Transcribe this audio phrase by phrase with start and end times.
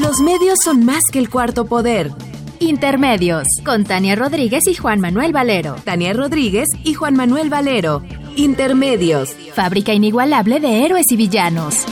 [0.00, 2.10] Los medios son más que el cuarto poder.
[2.58, 5.76] Intermedios, con Tania Rodríguez y Juan Manuel Valero.
[5.84, 8.02] Tania Rodríguez y Juan Manuel Valero.
[8.34, 9.36] Intermedios.
[9.54, 11.84] Fábrica inigualable de héroes y villanos.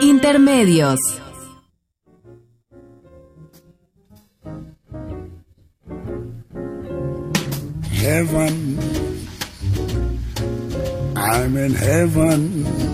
[0.00, 0.98] Intermedios.
[7.92, 8.78] Heaven.
[11.14, 12.93] I'm in heaven.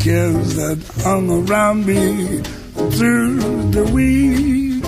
[0.00, 2.40] cares that hung around me
[2.96, 3.36] through
[3.70, 4.82] the week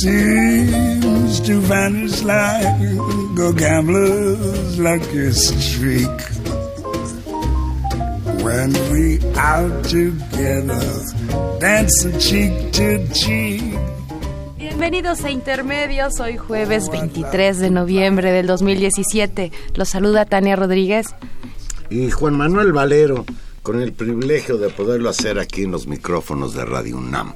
[0.00, 2.64] seems to vanish like
[3.38, 6.08] a gambler's lucky streak.
[8.40, 10.80] When we out together,
[11.60, 13.76] dancing cheek to cheek.
[14.56, 19.52] Bienvenidos a Intermedios, hoy jueves 23 de noviembre del 2017.
[19.74, 21.14] Los saluda Tania Rodríguez.
[21.90, 23.26] Y Juan Manuel Valero
[23.62, 27.34] con el privilegio de poderlo hacer aquí en los micrófonos de Radio UNAM.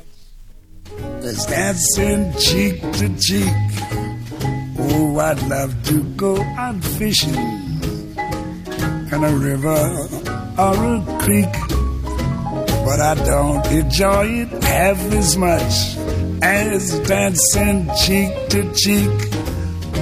[12.86, 15.96] But I don't enjoy it half as much
[16.40, 19.10] as dancing cheek to cheek.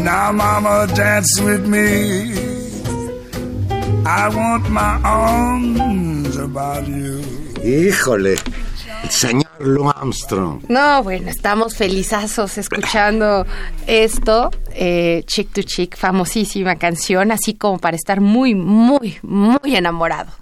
[0.02, 2.34] Now, mama, dance with me.
[4.04, 6.03] I want my arms
[7.64, 8.34] Híjole,
[9.02, 10.62] el señor Lou Armstrong.
[10.68, 13.46] No, bueno, estamos felizazos escuchando
[13.86, 20.32] esto, eh, Chick to Chick, famosísima canción, así como para estar muy, muy, muy enamorado.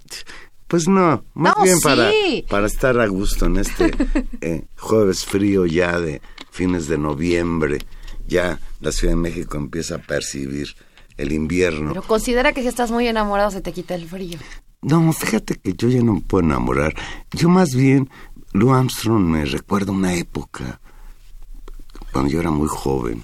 [0.66, 2.10] Pues no, más bien para,
[2.48, 3.90] para estar a gusto en este
[4.40, 7.78] eh, jueves frío ya de fines de noviembre.
[8.26, 10.74] Ya la Ciudad de México empieza a percibir
[11.16, 11.90] el invierno.
[11.90, 14.38] Pero considera que si estás muy enamorado se te quita el frío.
[14.82, 16.94] No, fíjate que yo ya no me puedo enamorar.
[17.30, 18.10] Yo más bien,
[18.52, 20.80] Lou Armstrong me recuerda una época,
[22.12, 23.22] cuando yo era muy joven.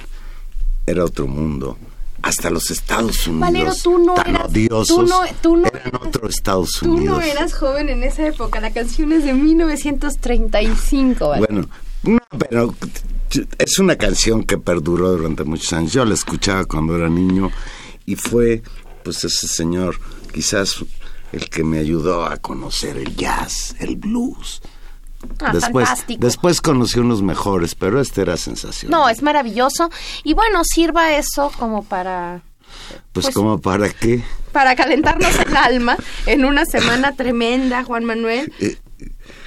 [0.86, 1.76] Era otro mundo.
[2.22, 3.41] Hasta los Estados Unidos.
[3.41, 7.04] Valero, tú no tan eras, odiosos, tú no, tú no eran otro Estados Unidos.
[7.04, 8.60] Tú no eras joven en esa época.
[8.60, 11.34] La canción es de 1935.
[11.38, 11.69] Bueno,
[12.02, 12.75] no, pero
[13.58, 15.92] es una canción que perduró durante muchos años.
[15.92, 17.50] Yo la escuchaba cuando era niño
[18.06, 18.62] y fue,
[19.04, 20.00] pues, ese señor,
[20.32, 20.84] quizás
[21.32, 24.60] el que me ayudó a conocer el jazz, el blues.
[25.40, 26.24] Ah, después, fantástico.
[26.24, 29.00] después conocí unos mejores, pero este era sensacional.
[29.00, 29.90] No, es maravilloso.
[30.22, 32.42] Y bueno, sirva eso como para...
[33.12, 34.22] Pues, pues como para qué?
[34.52, 35.96] Para calentarnos el alma
[36.26, 38.78] en una semana tremenda, Juan Manuel, eh,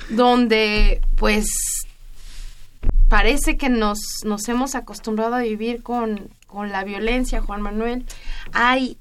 [0.09, 1.45] donde pues
[3.07, 8.05] parece que nos, nos hemos acostumbrado a vivir con, con la violencia, Juan Manuel.
[8.53, 8.97] Hay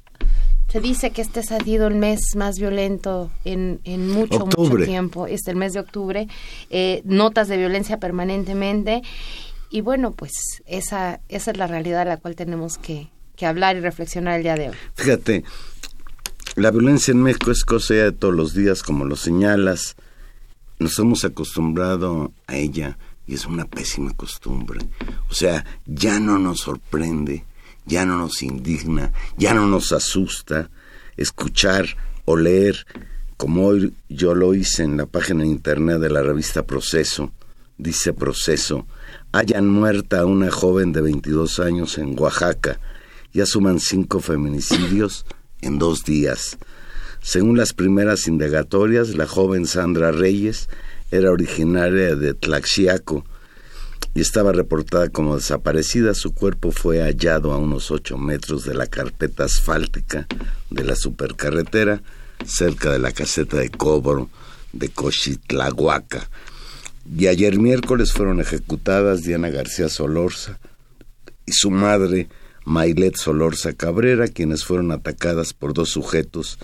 [0.70, 5.26] se dice que este ha sido el mes más violento en, en mucho, mucho tiempo.
[5.26, 6.28] Es el mes de octubre.
[6.70, 9.02] Eh, notas de violencia permanentemente.
[9.70, 10.32] Y bueno, pues
[10.66, 14.42] esa, esa es la realidad a la cual tenemos que, que hablar y reflexionar el
[14.44, 14.76] día de hoy.
[14.94, 15.44] Fíjate,
[16.54, 19.96] la violencia en México es cosa de todos los días, como lo señalas.
[20.78, 22.96] Nos hemos acostumbrado a ella
[23.26, 24.80] y es una pésima costumbre.
[25.28, 27.44] O sea, ya no nos sorprende
[27.86, 30.70] ya no nos indigna, ya no nos asusta
[31.16, 32.86] escuchar o leer,
[33.36, 37.32] como hoy yo lo hice en la página de internet de la revista Proceso,
[37.78, 38.86] dice Proceso,
[39.32, 42.80] hayan muerta a una joven de 22 años en Oaxaca,
[43.32, 45.24] ya suman cinco feminicidios
[45.60, 46.58] en dos días.
[47.22, 50.68] Según las primeras indagatorias, la joven Sandra Reyes
[51.10, 53.24] era originaria de Tlaxiaco,
[54.14, 56.14] y estaba reportada como desaparecida.
[56.14, 60.26] Su cuerpo fue hallado a unos ocho metros de la carpeta asfáltica
[60.70, 62.02] de la supercarretera
[62.44, 64.30] cerca de la caseta de cobro
[64.72, 66.28] de Cochitlahuaca.
[67.16, 70.58] Y ayer miércoles fueron ejecutadas Diana García Solorza
[71.46, 72.28] y su madre
[72.64, 76.58] Mailet Solorza Cabrera, quienes fueron atacadas por dos sujetos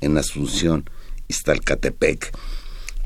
[0.00, 0.88] en Asunción,
[1.26, 2.32] Iztalcatepec.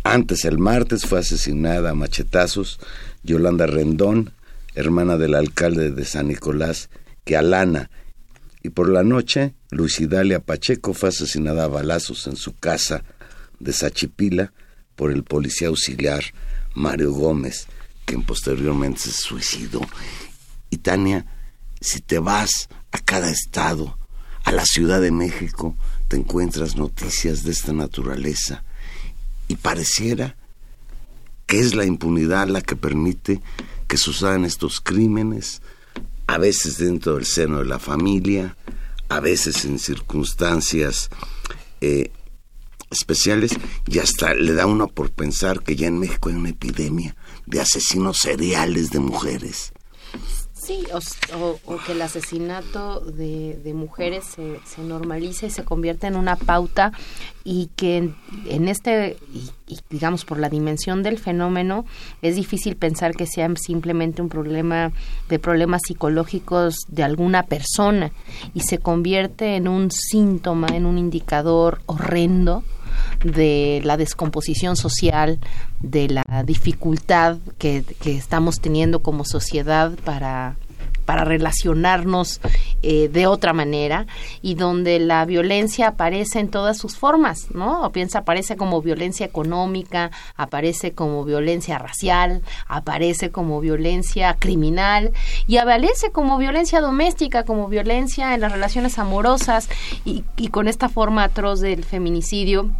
[0.04, 2.80] Antes, el martes, fue asesinada a machetazos
[3.22, 4.32] Yolanda Rendón,
[4.74, 6.90] hermana del alcalde de San Nicolás,
[7.24, 7.90] que Alana.
[8.62, 13.04] Y por la noche, Luisidalia Pacheco fue asesinada a balazos en su casa
[13.58, 14.52] de Sachipila
[14.96, 16.22] por el policía auxiliar
[16.74, 17.66] Mario Gómez,
[18.04, 19.80] quien posteriormente se suicidó.
[20.70, 21.26] Y Tania,
[21.80, 23.98] si te vas a cada estado,
[24.44, 25.76] a la Ciudad de México,
[26.08, 28.64] te encuentras noticias de esta naturaleza
[29.48, 30.36] y pareciera
[31.60, 33.40] es la impunidad la que permite
[33.88, 35.62] que sucedan estos crímenes,
[36.26, 38.56] a veces dentro del seno de la familia,
[39.08, 41.10] a veces en circunstancias
[41.80, 42.10] eh,
[42.90, 43.52] especiales,
[43.86, 47.16] y hasta le da uno por pensar que ya en México hay una epidemia
[47.46, 49.72] de asesinos seriales de mujeres.
[50.64, 56.36] Sí, o, que el asesinato de, mujeres se, se, normalice y se convierta en una
[56.36, 56.92] pauta
[57.42, 58.12] y que
[58.46, 61.84] en, este, y, digamos por la dimensión del fenómeno,
[62.22, 64.92] es difícil pensar que sea simplemente un problema
[65.28, 68.12] de problemas psicológicos de alguna persona
[68.54, 72.62] y se convierte en un síntoma, en un indicador horrendo
[73.24, 75.38] de la descomposición social,
[75.80, 80.56] de la dificultad que, estamos teniendo como sociedad para
[81.04, 82.40] para relacionarnos
[82.82, 84.06] eh, de otra manera
[84.40, 87.82] y donde la violencia aparece en todas sus formas, ¿no?
[87.82, 95.12] O piensa, aparece como violencia económica, aparece como violencia racial, aparece como violencia criminal
[95.46, 99.68] y aparece como violencia doméstica, como violencia en las relaciones amorosas
[100.04, 102.70] y, y con esta forma atroz del feminicidio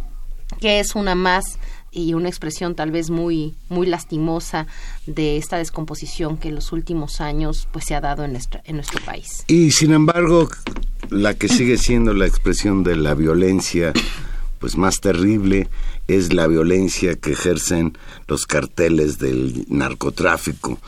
[0.63, 1.59] que es una más
[1.91, 4.65] y una expresión tal vez muy muy lastimosa
[5.05, 8.77] de esta descomposición que en los últimos años pues se ha dado en nuestro, en
[8.77, 9.43] nuestro país.
[9.47, 10.47] Y sin embargo,
[11.09, 13.91] la que sigue siendo la expresión de la violencia
[14.59, 15.67] pues más terrible
[16.07, 17.97] es la violencia que ejercen
[18.29, 20.79] los carteles del narcotráfico.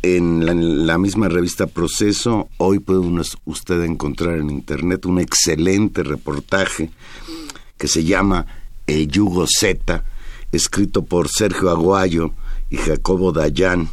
[0.00, 3.00] En la, la, misma revista Proceso, hoy puede
[3.44, 6.88] usted encontrar en internet un excelente reportaje
[7.76, 8.46] que se llama
[8.88, 10.02] el Yugo Z,
[10.50, 12.32] escrito por Sergio Aguayo
[12.70, 13.90] y Jacobo Dayan,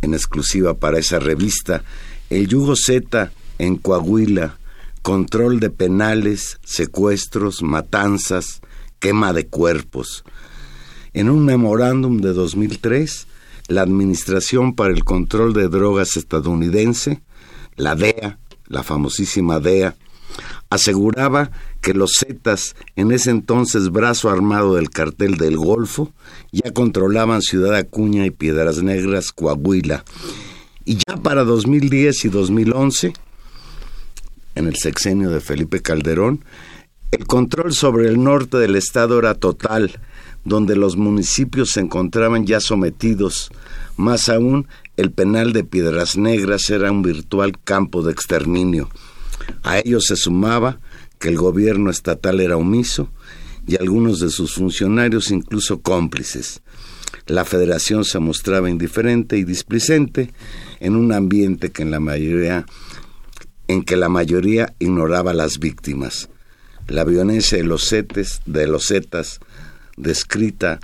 [0.00, 1.82] en exclusiva para esa revista.
[2.30, 4.56] El Yugo Z en Coahuila,
[5.02, 8.62] control de penales, secuestros, matanzas,
[9.00, 10.24] quema de cuerpos.
[11.12, 13.26] En un memorándum de 2003,
[13.66, 17.20] la Administración para el Control de Drogas estadounidense,
[17.76, 18.38] la DEA,
[18.68, 19.96] la famosísima DEA,
[20.70, 21.50] aseguraba
[21.80, 26.12] que los Zetas, en ese entonces brazo armado del cartel del Golfo,
[26.52, 30.04] ya controlaban Ciudad Acuña y Piedras Negras, Coahuila.
[30.84, 33.12] Y ya para 2010 y 2011,
[34.54, 36.44] en el sexenio de Felipe Calderón,
[37.10, 40.00] el control sobre el norte del estado era total,
[40.44, 43.50] donde los municipios se encontraban ya sometidos.
[43.96, 48.88] Más aún, el penal de Piedras Negras era un virtual campo de exterminio.
[49.62, 50.78] A ello se sumaba
[51.20, 53.12] que el gobierno estatal era omiso
[53.66, 56.62] y algunos de sus funcionarios incluso cómplices.
[57.26, 60.32] La federación se mostraba indiferente y displicente
[60.80, 62.66] en un ambiente que en la mayoría
[63.68, 66.28] en que la mayoría ignoraba a las víctimas.
[66.88, 69.38] La violencia de los setes, de los zetas,
[69.96, 70.80] descrita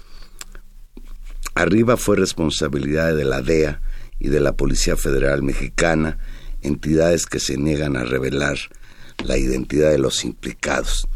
[1.56, 3.80] arriba fue responsabilidad de la DEA
[4.20, 6.18] y de la Policía Federal Mexicana
[6.62, 8.58] entidades que se niegan a revelar
[9.24, 11.08] la identidad de los implicados.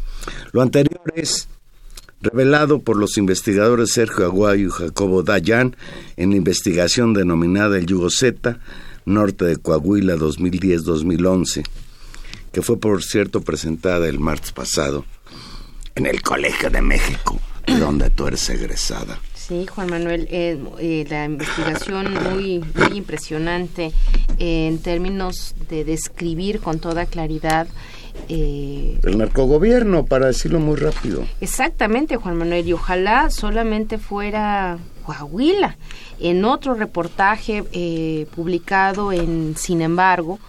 [0.51, 1.47] Lo anterior es
[2.21, 5.75] revelado por los investigadores Sergio Aguayo y Jacobo Dayan
[6.17, 8.59] en la investigación denominada El Yugo Z,
[9.05, 11.63] norte de Coahuila 2010-2011,
[12.51, 15.05] que fue por cierto presentada el martes pasado
[15.95, 17.39] en el Colegio de México,
[17.79, 19.19] donde tú eres egresada.
[19.51, 23.91] Sí, Juan Manuel, eh, eh, la investigación muy, muy impresionante
[24.39, 27.67] en términos de describir con toda claridad
[28.29, 31.25] eh, el narcogobierno, para decirlo muy rápido.
[31.41, 35.75] Exactamente, Juan Manuel, y ojalá solamente fuera Coahuila.
[36.21, 37.61] En otro reportaje
[38.33, 40.39] publicado en Sin embargo,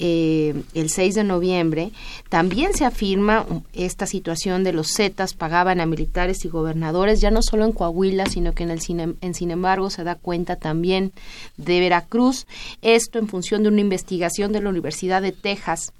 [0.00, 1.90] eh, el 6 de noviembre,
[2.28, 7.42] también se afirma esta situación de los Zetas pagaban a militares y gobernadores, ya no
[7.42, 8.80] solo en Coahuila, sino que en, el,
[9.20, 11.12] en sin embargo se da cuenta también
[11.56, 12.46] de Veracruz,
[12.82, 15.92] esto en función de una investigación de la Universidad de Texas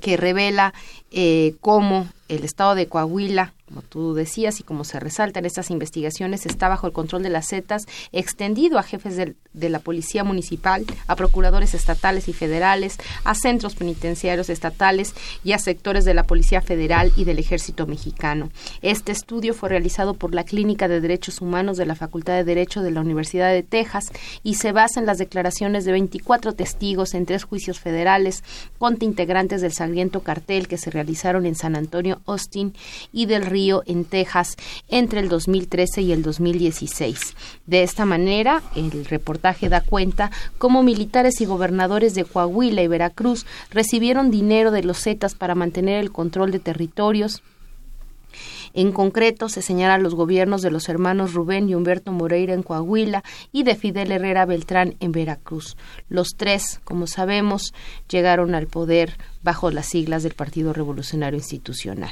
[0.00, 0.74] que revela
[1.10, 5.68] eh, cómo el estado de Coahuila, como tú decías y como se resalta en estas
[5.70, 9.34] investigaciones, está bajo el control de las Zetas, extendido a jefes de,
[9.68, 16.04] la Policía Municipal, a procuradores estatales y federales, a centros penitenciarios estatales y a sectores
[16.04, 18.50] de la Policía Federal y del Ejército Mexicano.
[18.80, 22.80] Este estudio fue realizado por la Clínica de Derechos Humanos de la Facultad de Derecho
[22.80, 24.12] de la Universidad de Texas
[24.44, 28.44] y se basa en las declaraciones de 24 testigos en tres juicios federales
[28.78, 32.72] contra integrantes del sangriento cartel que se realizaron en San Antonio, Austin
[33.12, 34.56] y del Río en Texas
[34.88, 37.34] entre el 2013 y el 2016.
[37.66, 43.46] De esta manera, el reportaje da cuenta cómo militares y gobernadores de Coahuila y Veracruz
[43.70, 47.42] recibieron dinero de los Zetas para mantener el control de territorios,
[48.74, 53.22] en concreto, se señala los gobiernos de los hermanos Rubén y Humberto Moreira en Coahuila
[53.52, 55.76] y de Fidel Herrera Beltrán en Veracruz.
[56.08, 57.72] Los tres, como sabemos,
[58.08, 62.10] llegaron al poder bajo las siglas del Partido Revolucionario Institucional.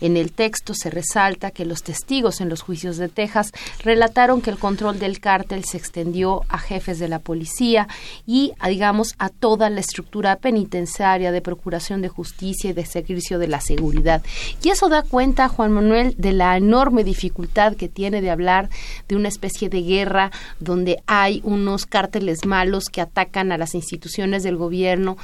[0.00, 3.52] En el texto se resalta que los testigos en los juicios de Texas
[3.84, 7.88] relataron que el control del cártel se extendió a jefes de la policía
[8.26, 13.48] y, digamos, a toda la estructura penitenciaria de procuración de justicia y de servicio de
[13.48, 14.22] la seguridad.
[14.62, 18.68] Y eso da cuenta, Juan Manuel, de la enorme dificultad que tiene de hablar
[19.08, 24.42] de una especie de guerra donde hay unos cárteles malos que atacan a las instituciones
[24.42, 25.16] del gobierno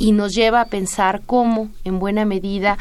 [0.00, 2.78] y nos lleva a pensar cómo, en buena medida,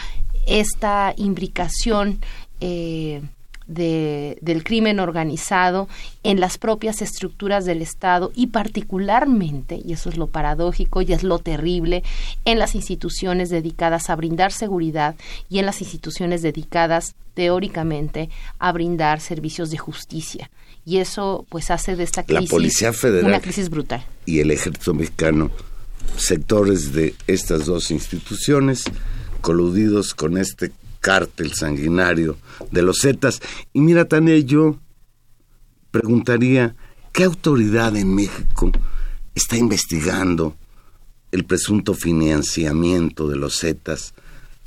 [0.48, 2.22] esta imbricación
[2.62, 3.22] eh,
[3.68, 5.88] del crimen organizado
[6.24, 11.22] en las propias estructuras del Estado y particularmente, y eso es lo paradójico y es
[11.22, 12.04] lo terrible,
[12.46, 15.16] en las instituciones dedicadas a brindar seguridad
[15.50, 20.50] y en las instituciones dedicadas teóricamente a brindar servicios de justicia.
[20.86, 22.52] Y eso pues hace de esta crisis
[23.22, 24.04] una crisis brutal.
[24.26, 25.52] Y el ejército mexicano
[26.18, 28.84] sectores de estas dos instituciones
[29.42, 32.38] coludidos con este cártel sanguinario
[32.72, 33.42] de los Zetas.
[33.74, 34.80] Y mira, Tania, yo
[35.92, 36.76] preguntaría,
[37.14, 38.72] ¿qué autoridad en México
[39.36, 40.56] está investigando
[41.32, 44.14] el presunto financiamiento de los Zetas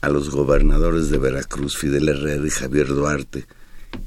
[0.01, 3.47] a los gobernadores de Veracruz, Fidel Herrera y Javier Duarte,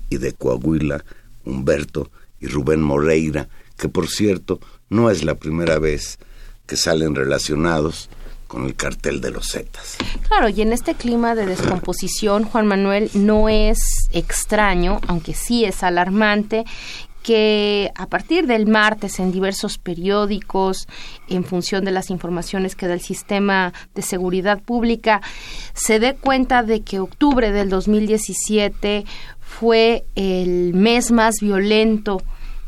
[0.10, 1.04] y de Coahuila,
[1.46, 6.18] Humberto y Rubén Moreira, que por cierto no es la primera vez
[6.66, 8.10] que salen relacionados
[8.48, 9.98] con el cartel de los Zetas.
[10.28, 13.80] Claro, y en este clima de descomposición, Juan Manuel, no es
[14.12, 16.64] extraño, aunque sí es alarmante,
[17.26, 20.88] que a partir del martes en diversos periódicos,
[21.28, 25.22] en función de las informaciones que da el sistema de seguridad pública,
[25.74, 29.06] se dé cuenta de que octubre del 2017
[29.40, 32.22] fue el mes más violento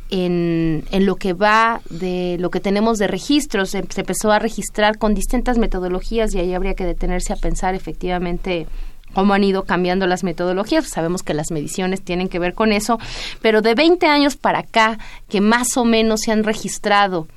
[0.09, 3.71] en, en, lo que va de lo que tenemos de registros.
[3.71, 8.67] Se, empezó a registrar con distintas metodologías y ahí habría que detenerse a pensar efectivamente
[9.13, 10.87] cómo han ido cambiando las metodologías.
[10.87, 12.99] Sabemos que las mediciones tienen que ver con eso,
[13.41, 14.97] pero de 20 años para acá,
[15.29, 17.27] que más o menos se han registrado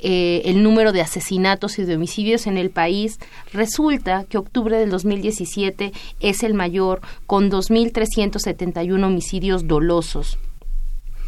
[0.00, 3.18] eh, el número de asesinatos y de homicidios en el país,
[3.52, 10.38] resulta que octubre del 2017 es el mayor, con 2.371 homicidios dolosos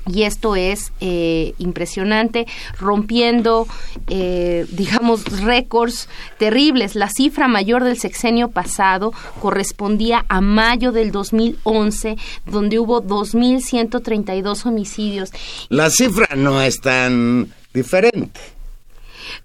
[0.06, 2.46] y esto es eh, impresionante,
[2.78, 3.66] rompiendo,
[4.08, 6.94] eh, digamos, récords terribles.
[6.94, 12.16] La cifra mayor del sexenio pasado correspondía a mayo del 2011,
[12.46, 15.30] donde hubo 2.132 homicidios.
[15.68, 18.40] La cifra no es tan diferente.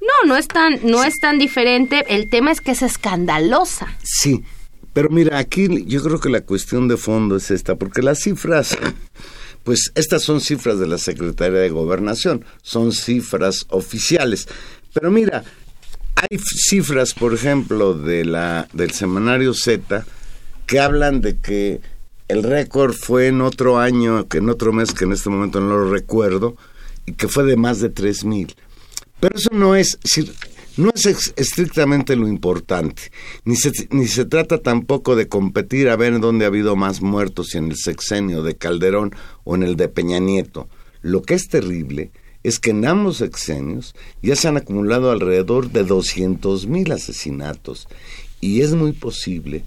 [0.02, 2.06] No, no es tan, no es tan diferente.
[2.08, 3.88] El tema es que es escandalosa.
[4.04, 4.44] Sí,
[4.94, 8.78] pero mira, aquí yo creo que la cuestión de fondo es esta, porque las cifras
[9.66, 14.48] pues estas son cifras de la Secretaría de Gobernación, son cifras oficiales.
[14.94, 15.44] Pero mira,
[16.16, 20.06] hay cifras, por ejemplo, de la, del semanario Z
[20.68, 21.82] que hablan de que
[22.28, 25.78] el récord fue en otro año, que en otro mes que en este momento no
[25.78, 26.56] lo recuerdo,
[27.08, 28.56] y que fue de más de tres mil.
[29.20, 29.98] Pero eso no es,
[30.78, 33.12] no es estrictamente lo importante,
[33.44, 37.50] ni se, ni se trata tampoco de competir a ver dónde ha habido más muertos,
[37.50, 40.68] si en el sexenio de Calderón o en el de Peña Nieto.
[41.02, 42.12] Lo que es terrible
[42.44, 47.88] es que en ambos sexenios ya se han acumulado alrededor de 200 mil asesinatos
[48.42, 49.64] y es muy posible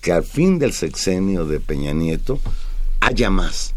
[0.00, 2.40] que al fin del sexenio de Peña Nieto
[3.00, 3.74] haya más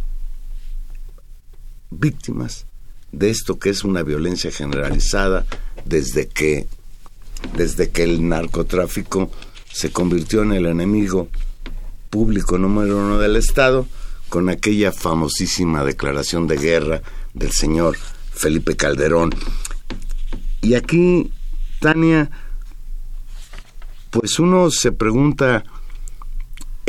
[1.91, 2.65] víctimas
[3.11, 5.45] de esto que es una violencia generalizada
[5.85, 6.67] desde que
[7.55, 9.31] desde que el narcotráfico
[9.71, 11.29] se convirtió en el enemigo
[12.09, 13.87] público número uno del Estado
[14.27, 17.01] con aquella famosísima declaración de guerra
[17.33, 17.97] del señor
[18.33, 19.31] Felipe Calderón.
[20.61, 21.31] Y aquí,
[21.79, 22.29] Tania,
[24.11, 25.63] pues uno se pregunta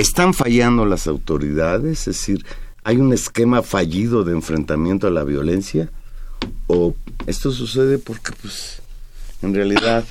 [0.00, 2.09] ¿Están fallando las autoridades?
[2.09, 2.47] Es decir,
[2.85, 5.90] ¿hay un esquema fallido de enfrentamiento a la violencia?
[6.68, 6.94] ¿O
[7.26, 8.79] esto sucede porque, pues,
[9.42, 10.04] en realidad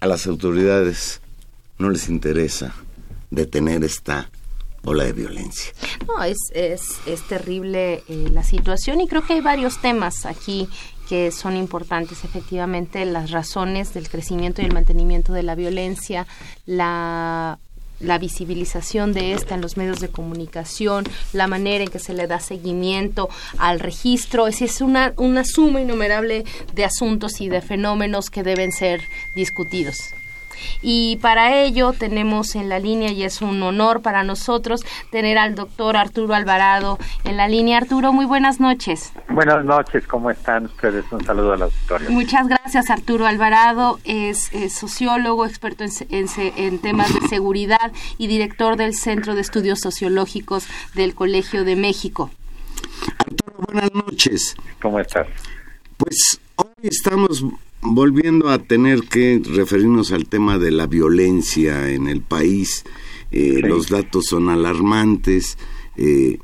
[0.00, 1.20] a las autoridades
[1.78, 2.74] no les interesa
[3.30, 4.30] detener esta
[4.84, 5.72] ola de violencia.
[6.06, 10.68] No, es, es, es terrible eh, la situación y creo que hay varios temas aquí
[11.08, 16.26] que son importantes, efectivamente, las razones del crecimiento y el mantenimiento de la violencia,
[16.66, 17.58] la
[18.00, 22.26] la visibilización de esta en los medios de comunicación, la manera en que se le
[22.26, 23.28] da seguimiento
[23.58, 28.72] al registro, es, es una, una suma innumerable de asuntos y de fenómenos que deben
[28.72, 29.02] ser
[29.34, 30.14] discutidos.
[30.82, 35.54] Y para ello tenemos en la línea, y es un honor para nosotros, tener al
[35.54, 37.78] doctor Arturo Alvarado en la línea.
[37.78, 39.12] Arturo, muy buenas noches.
[39.28, 41.04] Buenas noches, ¿cómo están ustedes?
[41.10, 42.10] Un saludo a la auditorio.
[42.10, 43.98] Muchas gracias, Arturo Alvarado.
[44.04, 51.14] Es, sociólogo, experto en, temas de seguridad y director del Centro de Estudios Sociológicos del
[51.14, 52.30] Colegio de México.
[53.18, 54.56] Arturo, buenas noches.
[54.80, 55.26] ¿Cómo estás?
[55.96, 57.44] Pues hoy estamos
[57.80, 62.84] volviendo a tener que referirnos al tema de la violencia en el país,
[63.30, 65.58] eh, los datos son alarmantes.
[65.96, 66.38] Eh,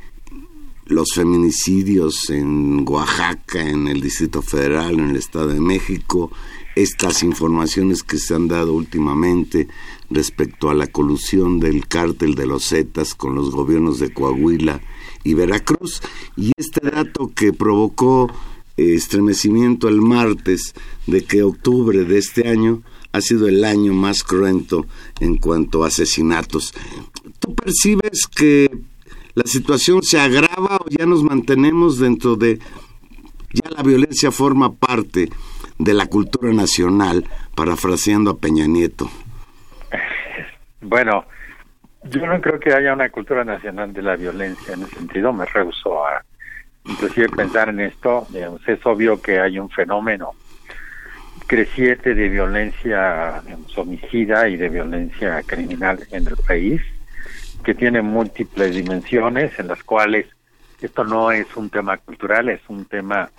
[0.87, 6.31] los feminicidios en Oaxaca, en el Distrito Federal, en el Estado de México,
[6.77, 9.69] estas informaciones que se han dado últimamente
[10.11, 14.81] respecto a la colusión del cártel de los Zetas con los gobiernos de Coahuila
[15.23, 16.03] y Veracruz,
[16.37, 18.31] y este dato que provocó
[18.77, 20.75] estremecimiento el martes
[21.07, 24.87] de que octubre de este año ha sido el año más cruento
[25.21, 26.75] en cuanto a asesinatos.
[27.39, 28.69] ¿Tú percibes que
[29.35, 32.59] la situación se agrava o ya nos mantenemos dentro de...
[33.53, 35.29] ya la violencia forma parte
[35.79, 39.09] de la cultura nacional, parafraseando a Peña Nieto?
[40.81, 41.25] Bueno,
[42.05, 45.47] yo no creo que haya una cultura nacional de la violencia en ese sentido, me
[45.47, 46.24] rehuso a
[47.05, 48.27] inclusive pensar en esto,
[48.67, 50.31] es obvio que hay un fenómeno
[51.47, 53.43] creciente de violencia
[53.77, 56.81] homicida y de violencia criminal en el país,
[57.63, 60.27] que tiene múltiples dimensiones en las cuales
[60.81, 63.31] esto no es un tema cultural, es un tema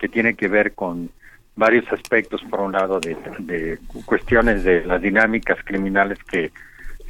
[0.00, 1.10] que tiene que ver con
[1.54, 6.50] varios aspectos, por un lado, de, de cuestiones de las dinámicas criminales que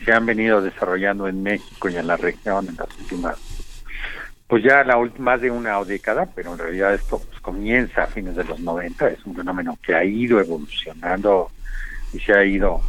[0.05, 3.53] se han venido desarrollando en México y en la región en las últimas
[4.46, 8.37] pues ya la más de una década, pero en realidad esto pues, comienza a fines
[8.37, 11.50] de los 90, es un fenómeno que ha ido evolucionando
[12.12, 12.80] y se ha ido,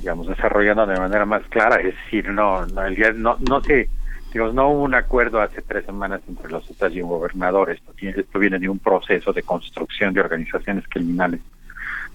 [0.00, 2.82] digamos, desarrollando de manera más clara, es decir, no, no,
[3.14, 3.88] no, no se,
[4.32, 7.92] digamos, no hubo un acuerdo hace tres semanas entre los estados y un gobernador, esto,
[8.00, 11.40] esto viene de un proceso de construcción de organizaciones criminales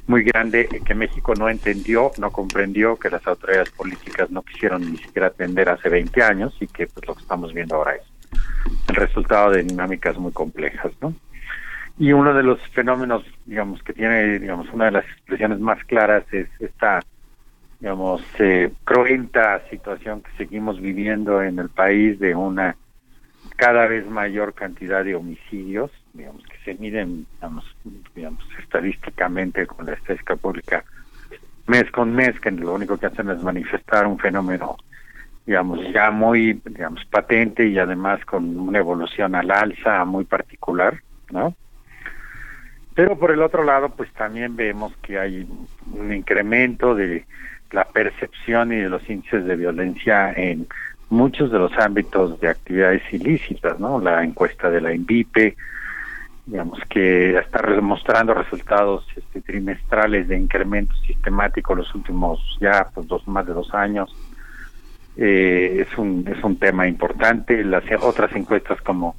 [0.05, 4.97] muy grande que México no entendió, no comprendió, que las autoridades políticas no quisieron ni
[4.97, 8.12] siquiera atender hace 20 años y que pues lo que estamos viendo ahora es
[8.87, 11.13] el resultado de dinámicas muy complejas, ¿no?
[11.97, 16.23] Y uno de los fenómenos, digamos, que tiene, digamos, una de las expresiones más claras
[16.33, 17.01] es esta,
[17.79, 22.75] digamos, eh, cruenta situación que seguimos viviendo en el país de una
[23.55, 27.65] cada vez mayor cantidad de homicidios, digamos, que se miden, digamos,
[28.15, 30.83] digamos estadísticamente con la estadística pública
[31.67, 34.77] mes con mes, que lo único que hacen es manifestar un fenómeno
[35.45, 41.01] digamos, ya muy, digamos, patente y además con una evolución al alza muy particular,
[41.31, 41.55] ¿no?
[42.95, 45.47] Pero por el otro lado, pues también vemos que hay
[45.91, 47.25] un incremento de
[47.71, 50.67] la percepción y de los índices de violencia en
[51.09, 53.99] muchos de los ámbitos de actividades ilícitas, ¿no?
[53.99, 55.55] La encuesta de la INVIPE,
[56.45, 63.27] digamos que está mostrando resultados este, trimestrales de incremento sistemático los últimos ya pues dos
[63.27, 64.13] más de dos años
[65.17, 67.63] eh, es un es un tema importante.
[67.63, 69.15] Las otras encuestas como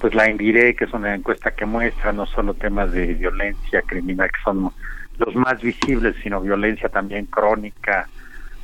[0.00, 4.30] pues la Indire que es una encuesta que muestra no solo temas de violencia criminal
[4.30, 4.70] que son
[5.18, 8.06] los más visibles sino violencia también crónica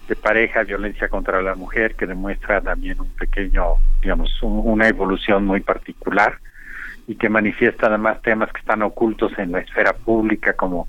[0.09, 5.61] de pareja violencia contra la mujer que demuestra también un pequeño digamos una evolución muy
[5.61, 6.39] particular
[7.07, 10.89] y que manifiesta además temas que están ocultos en la esfera pública como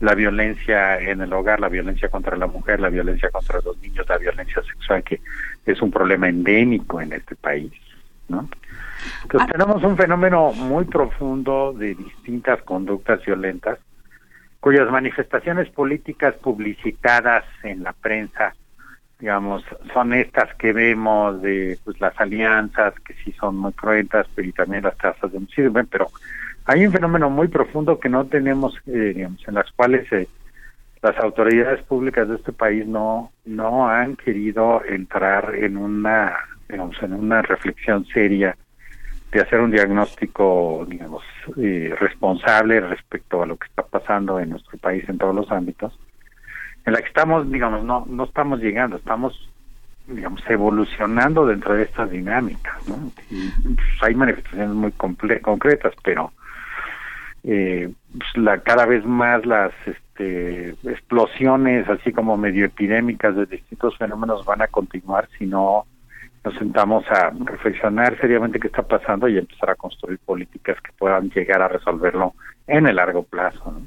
[0.00, 4.06] la violencia en el hogar, la violencia contra la mujer, la violencia contra los niños,
[4.08, 5.20] la violencia sexual, que
[5.64, 7.72] es un problema endémico en este país,
[8.28, 8.48] ¿no?
[9.22, 9.52] Entonces ah.
[9.52, 13.78] tenemos un fenómeno muy profundo de distintas conductas violentas,
[14.60, 18.54] cuyas manifestaciones políticas publicitadas en la prensa,
[19.18, 24.52] digamos, son estas que vemos de pues, las alianzas, que sí son muy cruentas, pero
[24.52, 26.08] también las tasas de homicidio, pero
[26.66, 30.28] hay un fenómeno muy profundo que no tenemos, eh, digamos, en las cuales eh,
[31.04, 36.34] las autoridades públicas de este país no no han querido entrar en una
[36.66, 38.56] digamos en una reflexión seria
[39.30, 41.22] de hacer un diagnóstico digamos
[41.58, 45.92] eh, responsable respecto a lo que está pasando en nuestro país en todos los ámbitos
[46.86, 49.48] en la que estamos digamos no no estamos llegando estamos
[50.06, 53.10] digamos evolucionando dentro de estas dinámicas ¿no?
[53.28, 56.32] pues, hay manifestaciones muy concretas pero
[57.44, 63.96] eh, pues, la cada vez más las este, explosiones así como medio epidémicas de distintos
[63.96, 65.86] fenómenos van a continuar si no
[66.44, 71.30] nos sentamos a reflexionar seriamente qué está pasando y empezar a construir políticas que puedan
[71.30, 72.34] llegar a resolverlo
[72.66, 73.80] en el largo plazo.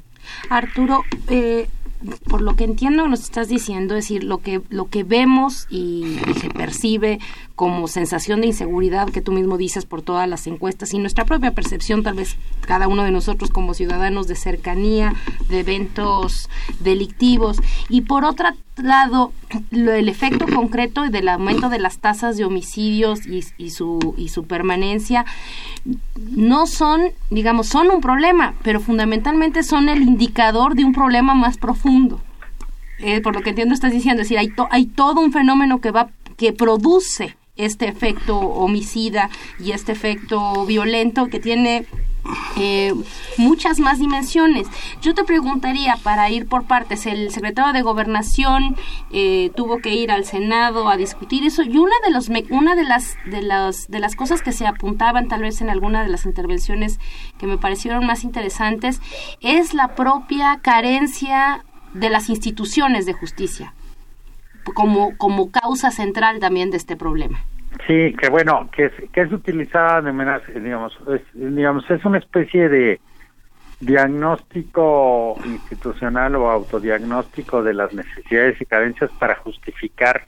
[0.50, 1.68] Arturo, eh,
[2.28, 6.18] por lo que entiendo nos estás diciendo, es decir, lo que lo que vemos y,
[6.40, 7.18] se percibe
[7.56, 11.52] como sensación de inseguridad que tú mismo dices por todas las encuestas y nuestra propia
[11.52, 15.14] percepción, tal vez cada uno de nosotros como ciudadanos de cercanía,
[15.48, 16.48] de eventos
[16.80, 17.58] delictivos.
[17.88, 18.48] Y por otro
[18.82, 19.32] lado
[19.70, 24.28] lo, el efecto concreto del aumento de las tasas de homicidios y, y su y
[24.28, 25.24] su permanencia
[26.16, 31.56] no son, digamos, son un problema, pero fundamentalmente son el indicador de un problema más
[31.56, 32.20] profundo.
[32.98, 35.92] Eh, por lo que entiendo estás diciendo, es decir, hay, hay todo un fenómeno que
[35.92, 41.84] va que produce este efecto homicida y este efecto violento que tiene
[42.56, 42.94] eh,
[43.36, 44.66] muchas más dimensiones.
[45.00, 48.76] Yo te preguntaría, para ir por partes, el secretario de Gobernación
[49.12, 52.84] eh, tuvo que ir al Senado a discutir eso y una de los una de
[52.84, 56.26] las de las de las cosas que se apuntaban tal vez en alguna de las
[56.26, 56.98] intervenciones
[57.38, 59.00] que me parecieron más interesantes
[59.40, 61.64] es la propia carencia
[61.94, 63.74] de las instituciones de justicia
[64.74, 67.44] como como causa central también de este problema.
[67.86, 72.18] Sí, que bueno, que es, que es utilizada de manera, digamos, es, digamos, es una
[72.18, 73.00] especie de
[73.80, 80.26] diagnóstico institucional o autodiagnóstico de las necesidades y carencias para justificar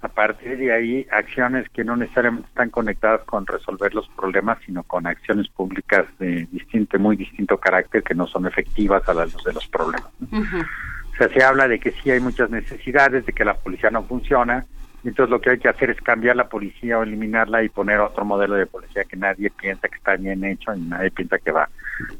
[0.00, 4.84] a partir de ahí acciones que no necesariamente están conectadas con resolver los problemas, sino
[4.84, 9.42] con acciones públicas de distinto, muy distinto carácter que no son efectivas a la luz
[9.44, 10.12] de los problemas.
[10.22, 14.04] O sea, se habla de que sí hay muchas necesidades, de que la policía no
[14.04, 14.66] funciona,
[15.04, 18.24] entonces lo que hay que hacer es cambiar la policía o eliminarla y poner otro
[18.24, 21.68] modelo de policía que nadie piensa que está bien hecho y nadie piensa que va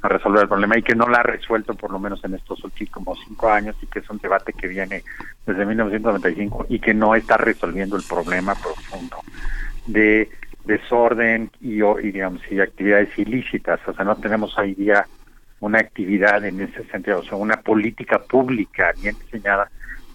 [0.03, 2.63] a resolver el problema y que no la ha resuelto por lo menos en estos
[2.63, 5.03] últimos cinco años y que es un debate que viene
[5.45, 9.19] desde 1995 y que no está resolviendo el problema profundo
[9.87, 10.31] de
[10.65, 13.81] desorden y, y digamos y actividades ilícitas.
[13.89, 15.05] O sea no tenemos hoy día
[15.61, 19.69] una actividad en ese sentido o sea una política pública bien diseñada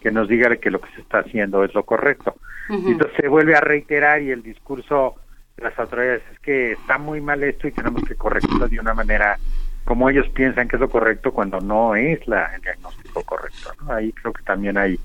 [0.03, 2.35] que nos diga que lo que se está haciendo es lo correcto.
[2.69, 5.15] Entonces se vuelve a reiterar y el discurso
[5.55, 8.93] de las autoridades es que está muy mal esto y tenemos que corregirlo de una
[8.93, 9.37] manera
[9.85, 13.71] como ellos piensan que es lo correcto cuando no es la, el diagnóstico correcto.
[13.89, 14.99] Ahí creo que también hay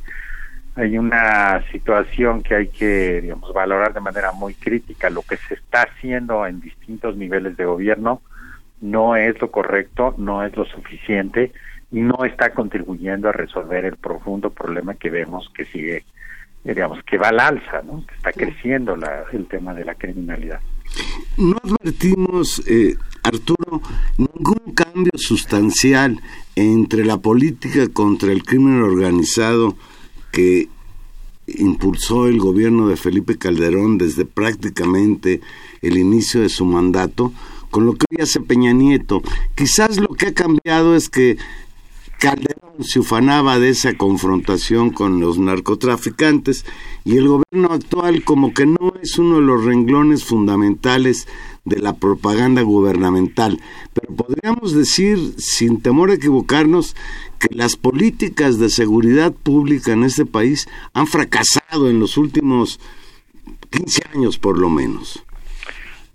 [0.74, 5.54] hay una situación que hay que digamos valorar de manera muy crítica lo que se
[5.54, 8.22] está haciendo en distintos niveles de gobierno
[8.80, 11.52] no es lo correcto no es lo suficiente
[11.90, 16.04] no está contribuyendo a resolver el profundo problema que vemos que sigue,
[16.64, 18.04] digamos, que va al alza, ¿no?
[18.06, 20.60] que está creciendo la, el tema de la criminalidad.
[21.36, 23.80] No advertimos, eh, Arturo,
[24.16, 26.20] ningún cambio sustancial
[26.56, 29.76] entre la política contra el crimen organizado
[30.32, 30.68] que
[31.46, 35.40] impulsó el gobierno de Felipe Calderón desde prácticamente
[35.80, 37.32] el inicio de su mandato
[37.70, 39.22] con lo que hoy hace Peña Nieto.
[39.54, 41.36] Quizás lo que ha cambiado es que
[42.18, 46.66] Calderón se ufanaba de esa confrontación con los narcotraficantes
[47.04, 51.28] y el gobierno actual como que no es uno de los renglones fundamentales
[51.64, 53.60] de la propaganda gubernamental.
[53.94, 56.96] Pero podríamos decir, sin temor a equivocarnos,
[57.38, 62.80] que las políticas de seguridad pública en este país han fracasado en los últimos
[63.70, 65.22] 15 años por lo menos.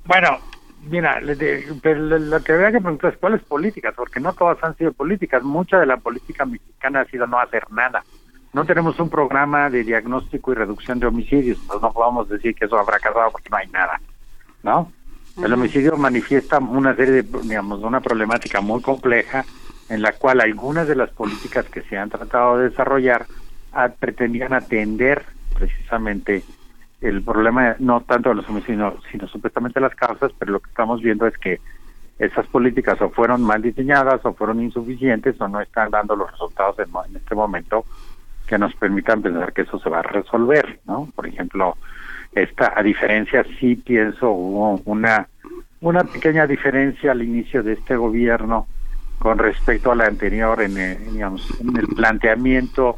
[0.06, 0.40] Bueno,
[0.90, 5.42] Mira, lo que habría que preguntar es cuáles políticas, porque no todas han sido políticas.
[5.44, 8.04] Mucha de la política mexicana ha sido no hacer nada.
[8.52, 12.66] No tenemos un programa de diagnóstico y reducción de homicidios, entonces no podemos decir que
[12.66, 14.00] eso ha fracasado porque no hay nada,
[14.62, 14.92] ¿no?
[15.44, 19.44] El homicidio manifiesta una serie de, digamos, una problemática muy compleja
[19.90, 23.26] en la cual algunas de las políticas que se han tratado de desarrollar
[24.00, 26.44] pretendían atender precisamente
[27.04, 31.02] el problema no tanto de los homicidios, sino, supuestamente las causas, pero lo que estamos
[31.02, 31.60] viendo es que
[32.18, 36.78] esas políticas o fueron mal diseñadas o fueron insuficientes o no están dando los resultados
[36.80, 37.86] en, este momento
[38.48, 41.10] que nos permitan pensar que eso se va a resolver, ¿no?
[41.14, 41.76] Por ejemplo,
[42.32, 45.28] esta a diferencia sí pienso hubo una
[45.82, 48.68] una pequeña diferencia al inicio de este gobierno
[49.20, 50.76] con respecto a la anterior en
[51.12, 52.98] digamos, en el planteamiento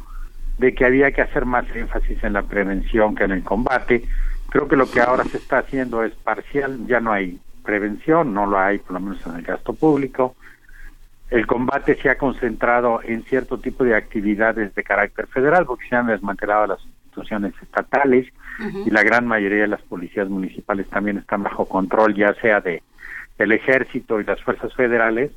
[0.58, 4.02] de que había que hacer más énfasis en la prevención que en el combate.
[4.48, 8.46] Creo que lo que ahora se está haciendo es parcial, ya no hay prevención, no
[8.46, 10.36] lo hay por lo menos en el gasto público.
[11.28, 15.96] El combate se ha concentrado en cierto tipo de actividades de carácter federal porque se
[15.96, 18.32] han desmantelado las instituciones estatales
[18.86, 22.82] y la gran mayoría de las policías municipales también están bajo control, ya sea de
[23.38, 25.32] el ejército y las fuerzas federales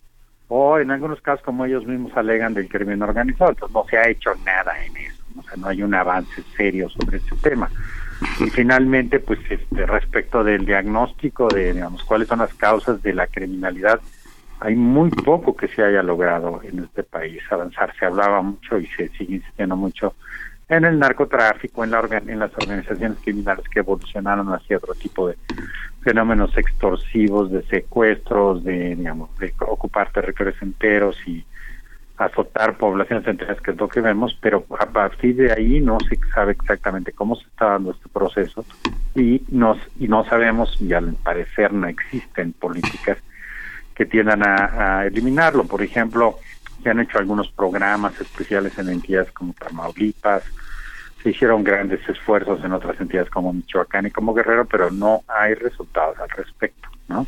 [0.50, 4.10] o en algunos casos como ellos mismos alegan del crimen organizado, entonces no se ha
[4.10, 7.70] hecho nada en eso, o sea, no hay un avance serio sobre ese tema.
[8.40, 13.28] Y finalmente, pues este, respecto del diagnóstico de, digamos, cuáles son las causas de la
[13.28, 14.02] criminalidad,
[14.60, 17.94] hay muy poco que se haya logrado en este país avanzar.
[17.98, 20.16] Se hablaba mucho y se sigue insistiendo mucho
[20.70, 25.36] en el narcotráfico, en, la en las organizaciones criminales que evolucionaron hacia otro tipo de
[26.02, 31.44] fenómenos extorsivos, de secuestros, de, digamos, de ocupar territorios enteros y
[32.18, 36.20] azotar poblaciones enteras, que es lo que vemos, pero a partir de ahí no se
[36.34, 38.64] sabe exactamente cómo se está dando este proceso
[39.16, 43.18] y, nos, y no sabemos, y al parecer no existen políticas
[43.96, 45.66] que tiendan a eliminarlo.
[45.66, 46.38] Por ejemplo,
[46.84, 50.44] se han hecho algunos programas especiales en entidades como Tamaulipas,
[51.22, 55.54] se hicieron grandes esfuerzos en otras entidades como Michoacán y como Guerrero, pero no hay
[55.54, 57.28] resultados al respecto, ¿no?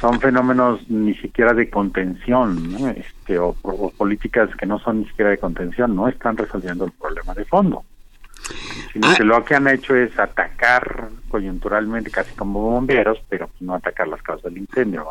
[0.00, 3.54] Son fenómenos ni siquiera de contención, este, o,
[3.96, 7.84] políticas que no son ni siquiera de contención, no están resolviendo el problema de fondo.
[8.92, 9.14] Sino ah.
[9.16, 14.22] que lo que han hecho es atacar coyunturalmente, casi como bomberos, pero no atacar las
[14.22, 15.06] causas del incendio.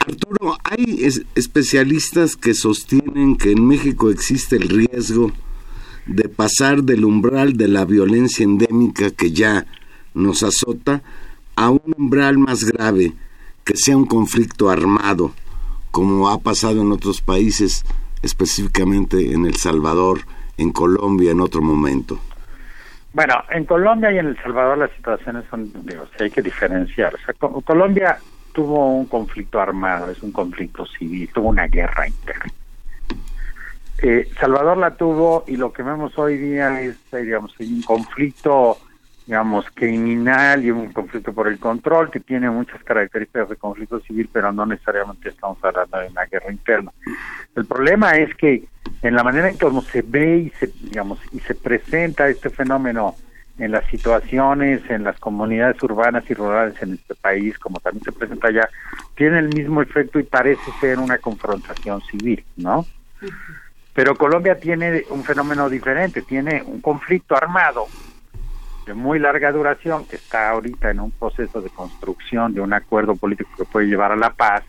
[0.00, 5.32] Arturo, hay especialistas que sostienen que en México existe el riesgo
[6.06, 9.66] de pasar del umbral de la violencia endémica que ya
[10.14, 11.02] nos azota
[11.56, 13.12] a un umbral más grave,
[13.64, 15.32] que sea un conflicto armado,
[15.90, 17.84] como ha pasado en otros países,
[18.22, 20.20] específicamente en El Salvador,
[20.58, 22.18] en Colombia en otro momento.
[23.12, 27.16] Bueno, en Colombia y en El Salvador las situaciones son, digo, hay que diferenciar.
[27.64, 28.18] Colombia
[28.52, 32.52] tuvo un conflicto armado, es un conflicto civil, tuvo una guerra interna.
[34.00, 38.78] Eh, Salvador la tuvo y lo que vemos hoy día es, eh, digamos, un conflicto,
[39.28, 44.26] digamos, criminal y un conflicto por el control que tiene muchas características de conflicto civil,
[44.32, 46.90] pero no necesariamente estamos hablando de una guerra interna.
[47.54, 48.64] El problema es que
[49.02, 53.16] en la manera en cómo se ve y se, digamos, y se presenta este fenómeno
[53.58, 58.12] en las situaciones, en las comunidades urbanas y rurales en este país, como también se
[58.12, 58.66] presenta allá,
[59.14, 62.86] tiene el mismo efecto y parece ser una confrontación civil, ¿no?
[63.92, 67.88] Pero Colombia tiene un fenómeno diferente, tiene un conflicto armado
[68.88, 73.14] de muy larga duración que está ahorita en un proceso de construcción de un acuerdo
[73.14, 74.64] político que puede llevar a la paz,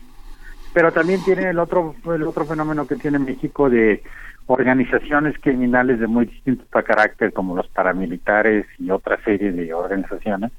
[0.72, 4.02] pero también tiene el otro el otro fenómeno que tiene México de
[4.46, 10.52] organizaciones criminales de muy distinto carácter como los paramilitares y otra serie de organizaciones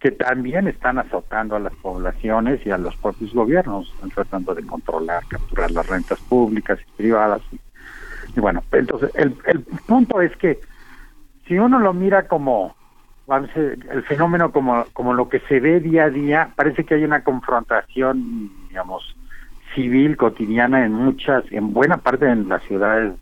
[0.00, 4.66] que también están azotando a las poblaciones y a los propios gobiernos, están tratando de
[4.66, 7.40] controlar, capturar las rentas públicas y privadas.
[7.52, 7.60] Y
[8.36, 10.60] y bueno, entonces el, el punto es que
[11.46, 12.74] si uno lo mira como
[13.28, 17.22] el fenómeno como, como lo que se ve día a día, parece que hay una
[17.24, 19.16] confrontación, digamos,
[19.74, 23.14] civil cotidiana en muchas, en buena parte de las ciudades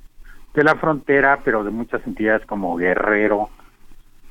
[0.54, 3.50] de la frontera, pero de muchas entidades como Guerrero,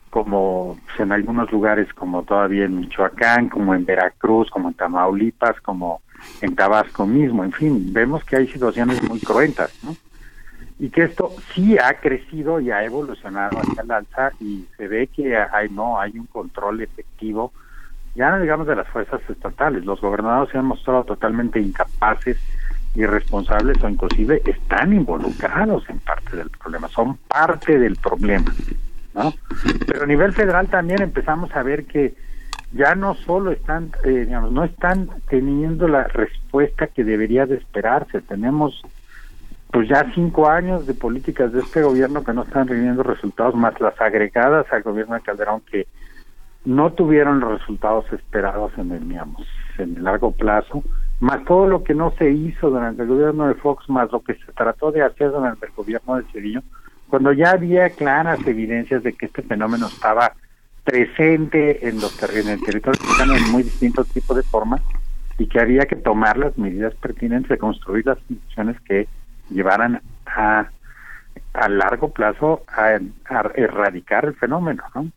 [0.09, 5.61] como pues, en algunos lugares como todavía en Michoacán, como en Veracruz, como en Tamaulipas,
[5.61, 6.01] como
[6.41, 9.95] en Tabasco mismo, en fin, vemos que hay situaciones muy cruentas, ¿no?
[10.79, 15.07] Y que esto sí ha crecido y ha evolucionado hacia el alza y se ve
[15.07, 17.51] que hay no hay un control efectivo
[18.15, 19.85] ya no digamos de las fuerzas estatales.
[19.85, 22.37] Los gobernados se han mostrado totalmente incapaces
[22.95, 28.51] irresponsables o inclusive están involucrados en parte del problema son parte del problema
[29.13, 29.31] no
[29.85, 32.15] pero a nivel federal también empezamos a ver que
[32.73, 38.21] ya no solo están eh, digamos no están teniendo la respuesta que debería de esperarse.
[38.21, 38.81] Tenemos
[39.71, 43.79] pues ya cinco años de políticas de este gobierno que no están rindiendo resultados, más
[43.79, 45.87] las agregadas al gobierno de Calderón que
[46.65, 50.83] no tuvieron los resultados esperados en el, digamos, en el largo plazo,
[51.19, 54.33] más todo lo que no se hizo durante el gobierno de Fox, más lo que
[54.35, 56.61] se trató de hacer durante el gobierno de Cedillo,
[57.07, 60.33] cuando ya había claras evidencias de que este fenómeno estaba
[60.83, 64.81] presente en los terrenos, en el territorio mexicano en muy distintos tipos de formas
[65.37, 69.07] y que había que tomar las medidas pertinentes de construir las instituciones que
[69.49, 70.69] llevaran a
[71.53, 72.99] a largo plazo a,
[73.55, 75.11] erradicar el fenómeno, ¿no?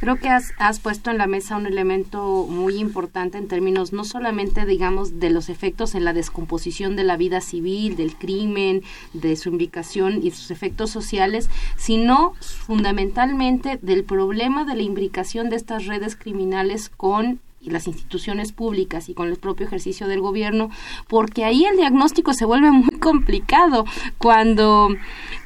[0.00, 4.02] Creo que has, has, puesto en la mesa un elemento muy importante en términos no
[4.02, 9.36] solamente, digamos, de los efectos en la descomposición de la vida civil, del crimen, de
[9.36, 15.86] su imbricación y sus efectos sociales, sino fundamentalmente del problema de la imbricación de estas
[15.86, 20.70] redes criminales con y las instituciones públicas y con el propio ejercicio del gobierno,
[21.08, 23.84] porque ahí el diagnóstico se vuelve muy complicado
[24.18, 24.88] cuando,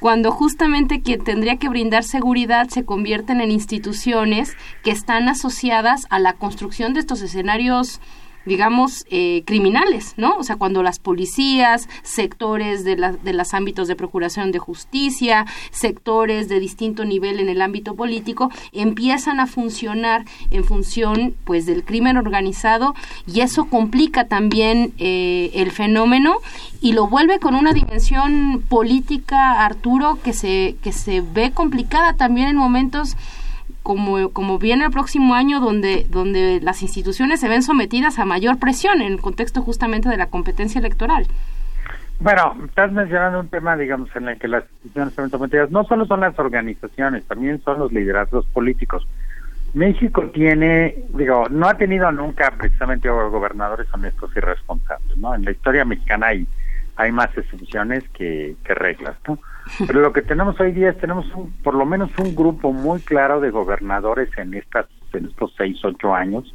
[0.00, 6.20] cuando justamente quien tendría que brindar seguridad se convierten en instituciones que están asociadas a
[6.20, 8.00] la construcción de estos escenarios
[8.46, 10.36] digamos, eh, criminales, ¿no?
[10.36, 15.46] O sea, cuando las policías, sectores de, la, de los ámbitos de procuración de justicia,
[15.70, 21.84] sectores de distinto nivel en el ámbito político, empiezan a funcionar en función, pues, del
[21.84, 22.94] crimen organizado
[23.26, 26.38] y eso complica también eh, el fenómeno
[26.80, 32.48] y lo vuelve con una dimensión política, Arturo, que se, que se ve complicada también
[32.48, 33.16] en momentos
[33.84, 38.58] como, como viene el próximo año donde, donde las instituciones se ven sometidas a mayor
[38.58, 41.26] presión en el contexto justamente de la competencia electoral.
[42.18, 45.70] Bueno, estás mencionando un tema, digamos, en el que las instituciones se ven sometidas.
[45.70, 49.06] No solo son las organizaciones, también son los liderazgos políticos.
[49.74, 55.34] México tiene, digo, no ha tenido nunca precisamente gobernadores honestos y responsables, ¿no?
[55.34, 56.46] En la historia mexicana hay,
[56.96, 59.38] hay más excepciones que, reglas, ¿no?
[59.86, 63.00] Pero lo que tenemos hoy día es tenemos un, por lo menos un grupo muy
[63.00, 66.52] claro de gobernadores en estas en estos seis ocho años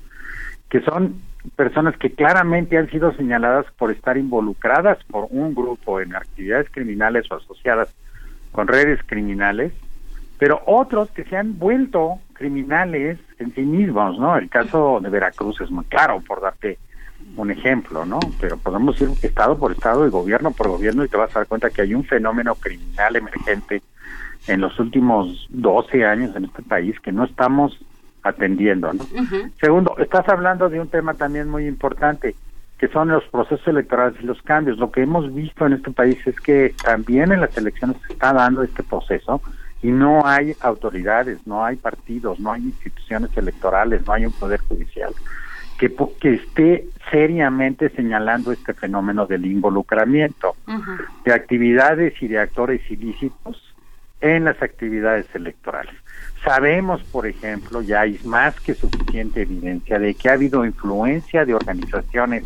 [0.69, 1.21] que son
[1.55, 7.29] personas que claramente han sido señaladas por estar involucradas por un grupo en actividades criminales
[7.31, 7.93] o asociadas
[8.51, 9.71] con redes criminales,
[10.37, 14.37] pero otros que se han vuelto criminales en sí mismos, ¿no?
[14.37, 16.77] El caso de Veracruz es muy claro, por darte
[17.39, 18.19] un ejemplo, ¿no?
[18.39, 21.47] Pero podemos ir estado por estado y gobierno por gobierno y te vas a dar
[21.47, 23.81] cuenta que hay un fenómeno criminal emergente
[24.47, 27.79] en los últimos 12 años en este país que no estamos
[28.23, 29.05] atendiendo, ¿no?
[29.59, 32.35] Segundo, estás hablando de un tema también muy importante,
[32.77, 34.77] que son los procesos electorales y los cambios.
[34.77, 38.33] Lo que hemos visto en este país es que también en las elecciones se está
[38.33, 39.41] dando este proceso
[39.81, 44.59] y no hay autoridades, no hay partidos, no hay instituciones electorales, no hay un poder
[44.61, 45.13] judicial
[45.79, 50.55] que, que esté seriamente señalando este fenómeno del involucramiento
[51.25, 53.73] de actividades y de actores ilícitos
[54.21, 55.95] en las actividades electorales.
[56.43, 61.53] Sabemos, por ejemplo, ya hay más que suficiente evidencia de que ha habido influencia de
[61.53, 62.43] organizaciones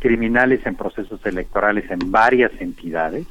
[0.00, 3.26] criminales en procesos electorales en varias entidades.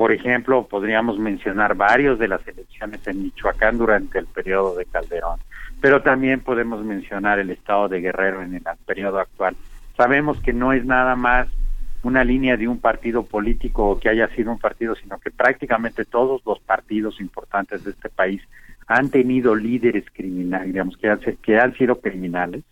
[0.00, 5.38] Por ejemplo, podríamos mencionar varios de las elecciones en Michoacán durante el periodo de Calderón
[5.82, 9.56] pero también podemos mencionar el estado de Guerrero en el periodo actual.
[9.98, 11.48] Sabemos que no es nada más
[12.02, 16.06] una línea de un partido político o que haya sido un partido, sino que prácticamente
[16.06, 18.40] todos los partidos importantes de este país
[18.86, 22.64] han tenido líderes criminales, digamos, que han, que han sido criminales,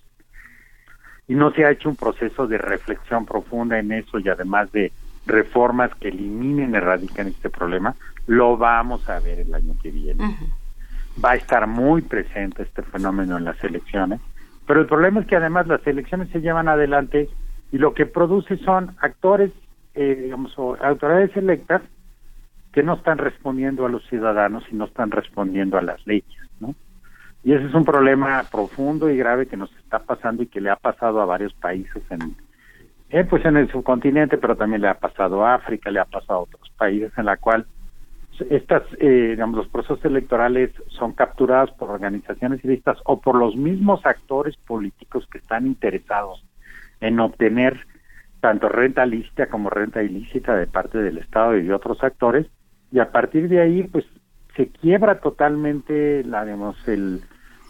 [1.26, 4.92] y no se ha hecho un proceso de reflexión profunda en eso y además de
[5.28, 7.94] reformas que eliminen, erradiquen este problema,
[8.26, 10.36] lo vamos a ver el año que viene
[11.22, 14.20] va a estar muy presente este fenómeno en las elecciones,
[14.66, 17.28] pero el problema es que además las elecciones se llevan adelante
[17.72, 19.50] y lo que produce son actores,
[19.94, 21.82] eh, digamos, o autoridades electas
[22.72, 26.74] que no están respondiendo a los ciudadanos y no están respondiendo a las leyes, ¿no?
[27.42, 30.70] Y ese es un problema profundo y grave que nos está pasando y que le
[30.70, 32.36] ha pasado a varios países en,
[33.10, 36.40] eh, pues en el subcontinente, pero también le ha pasado a África, le ha pasado
[36.40, 37.66] a otros países en la cual
[38.50, 44.04] estas, eh, digamos, los procesos electorales son capturados por organizaciones ilícitas o por los mismos
[44.06, 46.44] actores políticos que están interesados
[47.00, 47.86] en obtener
[48.40, 52.46] tanto renta lícita como renta ilícita de parte del Estado y de otros actores,
[52.92, 54.04] y a partir de ahí, pues,
[54.56, 57.20] se quiebra totalmente, la, digamos, el,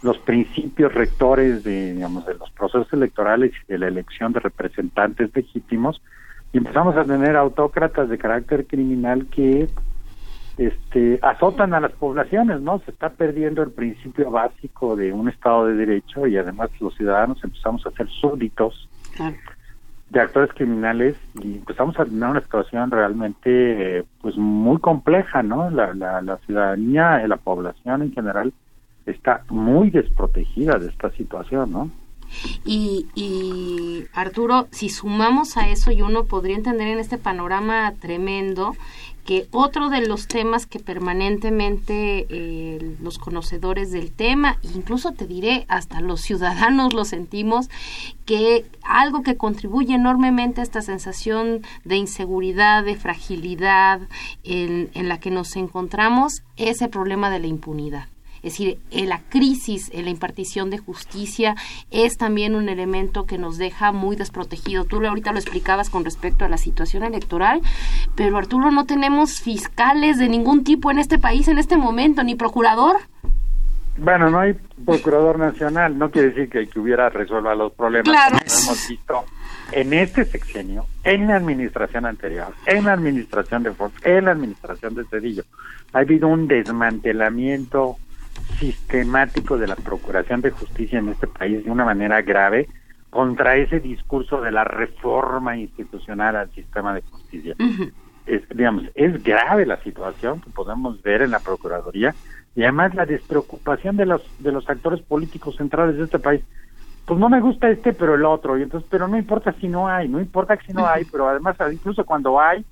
[0.03, 5.31] los principios rectores de, digamos, de los procesos electorales y de la elección de representantes
[5.35, 6.01] legítimos,
[6.53, 9.69] y empezamos a tener autócratas de carácter criminal que
[10.57, 12.81] este, azotan a las poblaciones, ¿no?
[12.81, 17.43] Se está perdiendo el principio básico de un Estado de Derecho y además los ciudadanos
[17.45, 18.89] empezamos a ser súbditos
[20.11, 25.71] de actores criminales y empezamos a tener una situación realmente, pues, muy compleja, ¿no?
[25.71, 28.53] La, la, la ciudadanía, la población en general
[29.11, 31.91] está muy desprotegida de esta situación, ¿no?
[32.65, 38.77] Y, y Arturo, si sumamos a eso y uno podría entender en este panorama tremendo
[39.29, 45.67] que otro de los temas que permanentemente eh, los conocedores del tema, incluso te diré,
[45.69, 47.69] hasta los ciudadanos lo sentimos,
[48.25, 54.01] que algo que contribuye enormemente a esta sensación de inseguridad, de fragilidad
[54.45, 59.07] en, en la que nos encontramos, es el problema de la impunidad Es decir, eh,
[59.07, 61.57] la crisis en la impartición de justicia
[61.91, 64.85] es también un elemento que nos deja muy desprotegido.
[64.85, 67.61] Tú ahorita lo explicabas con respecto a la situación electoral,
[68.15, 72.35] pero Arturo, no tenemos fiscales de ningún tipo en este país en este momento, ni
[72.35, 72.97] procurador.
[73.97, 78.09] Bueno, no hay procurador nacional, no quiere decir que, que hubiera resuelto los problemas.
[78.09, 78.37] Claro.
[78.37, 79.25] hemos visto
[79.73, 84.95] en este sexenio, en la administración anterior, en la administración de Fox, en la administración
[84.95, 85.43] de Cedillo,
[85.93, 87.97] ha habido un desmantelamiento
[88.59, 92.69] sistemático de la Procuración de Justicia en este país de una manera grave
[93.11, 97.55] contra ese discurso de la reforma institucional al sistema de justicia.
[98.27, 102.15] es, digamos, es grave la situación que podemos ver en la Procuraduría
[102.55, 106.43] y además la despreocupación de los, de los actores políticos centrales de este país.
[107.07, 109.89] Pues no me gusta este, pero el otro, y entonces, pero no importa si no
[109.89, 112.65] hay, no importa si no hay, pero además incluso cuando hay,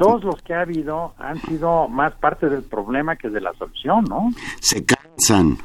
[0.00, 4.02] todos los que ha habido han sido más parte del problema que de la solución,
[4.08, 4.30] ¿no?
[4.58, 5.58] Se cansan.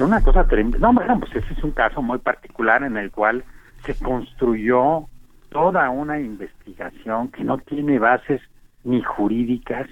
[0.00, 0.78] Una cosa tremenda.
[0.78, 3.44] No, bueno, pues ese es un caso muy particular en el cual
[3.86, 5.06] se construyó
[5.50, 8.40] toda una investigación que no tiene bases
[8.82, 9.86] ni jurídicas,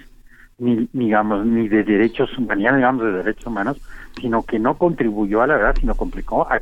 [0.57, 3.81] ni digamos ni de derechos humanos, digamos de derechos humanos,
[4.19, 6.59] sino que no contribuyó a la verdad, sino complicó a,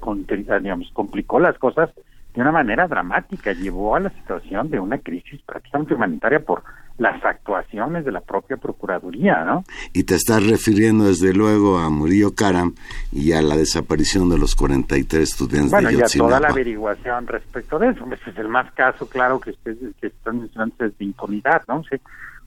[0.60, 1.90] digamos complicó las cosas
[2.34, 6.64] de una manera dramática, llevó a la situación de una crisis prácticamente humanitaria por
[6.98, 9.64] las actuaciones de la propia Procuraduría, ¿no?
[9.92, 12.76] Y te estás refiriendo desde luego a Murillo Karam
[13.12, 16.50] y a la desaparición de los 43 estudiantes bueno, de Bueno, y a toda la
[16.50, 18.06] averiguación respecto de eso.
[18.12, 21.84] Ese es el más caso, claro, que, que están mencionando de impunidad, ¿no?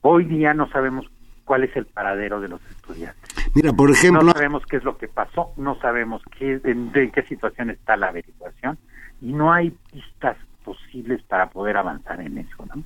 [0.02, 1.06] hoy día no sabemos
[1.44, 3.34] cuál es el paradero de los estudiantes.
[3.54, 4.22] Mira, por ejemplo...
[4.22, 8.08] No sabemos qué es lo que pasó, no sabemos qué, en qué situación está la
[8.08, 8.78] averiguación
[9.24, 12.82] y no hay pistas posibles para poder avanzar en eso, ¿no?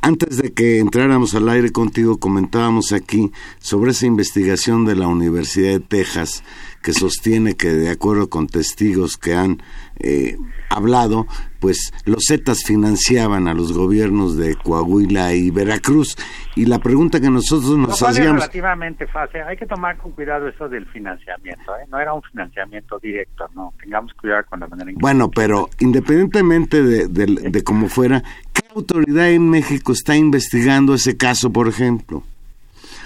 [0.00, 5.72] Antes de que entráramos al aire contigo, comentábamos aquí sobre esa investigación de la Universidad
[5.72, 6.44] de Texas
[6.82, 9.60] que sostiene que, de acuerdo con testigos que han
[9.98, 10.38] eh,
[10.70, 11.26] hablado,
[11.60, 16.16] pues los Zetas financiaban a los gobiernos de Coahuila y Veracruz.
[16.54, 18.16] Y la pregunta que nosotros nos hacíamos...
[18.44, 19.42] Es relativamente fácil.
[19.42, 21.76] Hay que tomar con cuidado eso del financiamiento.
[21.76, 21.86] ¿eh?
[21.90, 23.74] No era un financiamiento directo, no.
[23.82, 25.02] Tengamos cuidado con la manera en que...
[25.02, 31.52] Bueno, pero independientemente de, de cómo fuera, ¿qué autoridad en México está investigando ese caso,
[31.52, 32.22] por ejemplo?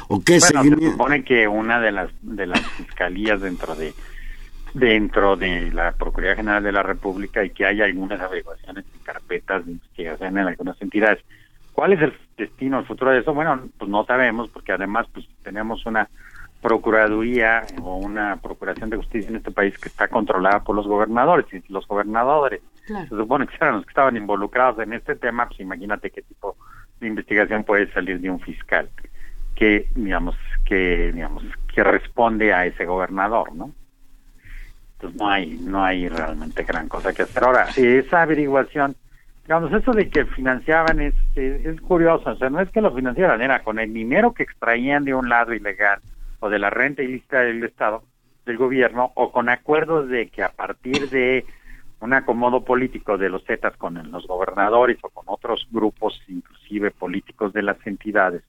[0.09, 3.95] ¿O qué bueno, se supone que una de las de las fiscalías dentro de
[4.75, 9.65] dentro de la Procuraduría General de la República y que hay algunas averiguaciones y carpetas
[9.67, 11.23] de investigación en algunas entidades.
[11.73, 13.33] ¿Cuál es el destino, el futuro de eso?
[13.35, 16.09] Bueno, pues no sabemos, porque además pues tenemos una
[16.63, 21.45] procuraduría o una procuración de justicia en este país que está controlada por los gobernadores
[21.53, 25.61] y los gobernadores se supone que eran los que estaban involucrados en este tema, pues
[25.61, 26.57] imagínate qué tipo
[27.01, 28.89] de investigación puede salir de un fiscal
[29.57, 31.43] que digamos que digamos
[31.75, 33.73] que responde a ese gobernador, ¿no?
[34.95, 37.43] Entonces no hay no hay realmente gran cosa que hacer.
[37.43, 38.95] Ahora, esa averiguación,
[39.43, 43.43] digamos, eso de que financiaban es, es, curioso, o sea, no es que lo financiaran,
[43.43, 46.01] era con el dinero que extraían de un lado ilegal
[46.43, 48.03] o de la renta ilícita del Estado,
[48.45, 51.47] del gobierno, o con acuerdos de que a partir de
[52.01, 57.53] un acomodo político de los Zetas con los gobernadores o con otros grupos, inclusive políticos
[57.53, 58.43] de las entidades,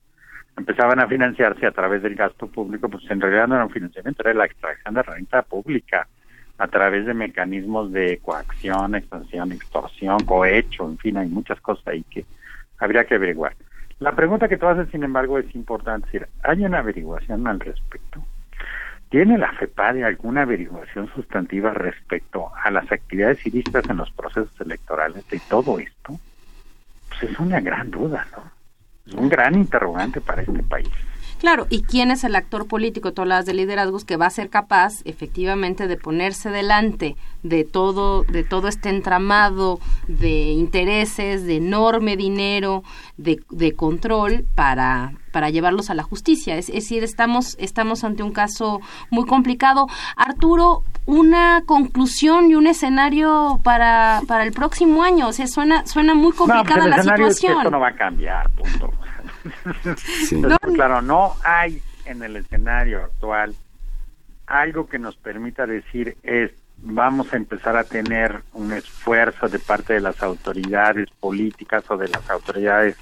[0.56, 4.24] empezaban a financiarse a través del gasto público, pues en realidad no era un financiamiento,
[4.24, 6.08] era la extracción de renta pública
[6.58, 12.02] a través de mecanismos de coacción, extorsión, extorsión, cohecho, en fin, hay muchas cosas ahí
[12.10, 12.24] que
[12.78, 13.54] habría que averiguar.
[14.04, 18.22] La pregunta que tú haces, sin embargo, es importante, decir, ¿hay una averiguación al respecto?
[19.08, 25.26] ¿Tiene la FEPADE alguna averiguación sustantiva respecto a las actividades ilícitas en los procesos electorales
[25.30, 26.20] de todo esto?
[27.08, 28.42] Pues es una gran duda, ¿no?
[29.06, 30.90] Es un gran interrogante para este país.
[31.44, 34.48] Claro, ¿y quién es el actor político, todas las de liderazgos, que va a ser
[34.48, 39.78] capaz efectivamente de ponerse delante de todo, de todo este entramado
[40.08, 42.82] de intereses, de enorme dinero,
[43.18, 46.56] de, de control para, para llevarlos a la justicia?
[46.56, 48.80] Es, decir, estamos, estamos ante un caso
[49.10, 49.86] muy complicado.
[50.16, 55.28] Arturo, una conclusión y un escenario para, para el próximo año.
[55.28, 57.58] O sea, suena, suena muy pues complicada la situación.
[57.58, 58.94] esto no va a cambiar, punto.
[60.74, 63.54] claro, no hay en el escenario actual
[64.46, 69.94] algo que nos permita decir es vamos a empezar a tener un esfuerzo de parte
[69.94, 72.96] de las autoridades políticas o de las autoridades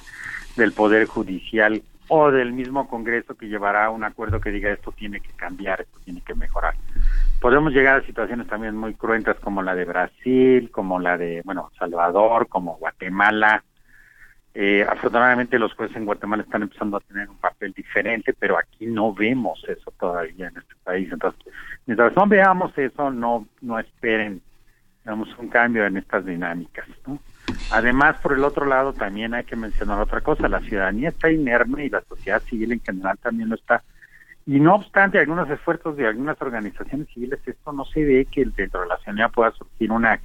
[0.56, 5.20] del poder judicial o del mismo Congreso que llevará un acuerdo que diga esto tiene
[5.20, 6.74] que cambiar, esto tiene que mejorar.
[7.40, 11.70] Podemos llegar a situaciones también muy cruentas como la de Brasil, como la de, bueno,
[11.78, 13.64] Salvador, como Guatemala,
[14.54, 18.86] Eh, afortunadamente los jueces en Guatemala están empezando a tener un papel diferente, pero aquí
[18.86, 21.10] no vemos eso todavía en este país.
[21.10, 21.42] Entonces,
[21.86, 24.42] mientras no veamos eso, no, no esperen
[25.04, 26.86] digamos, un cambio en estas dinámicas.
[27.06, 27.18] ¿no?
[27.70, 31.86] Además, por el otro lado, también hay que mencionar otra cosa, la ciudadanía está inerme
[31.86, 33.82] y la sociedad civil en general también lo está.
[34.44, 38.82] Y no obstante algunos esfuerzos de algunas organizaciones civiles, esto no se ve que dentro
[38.82, 40.20] de la ciudadanía pueda surgir una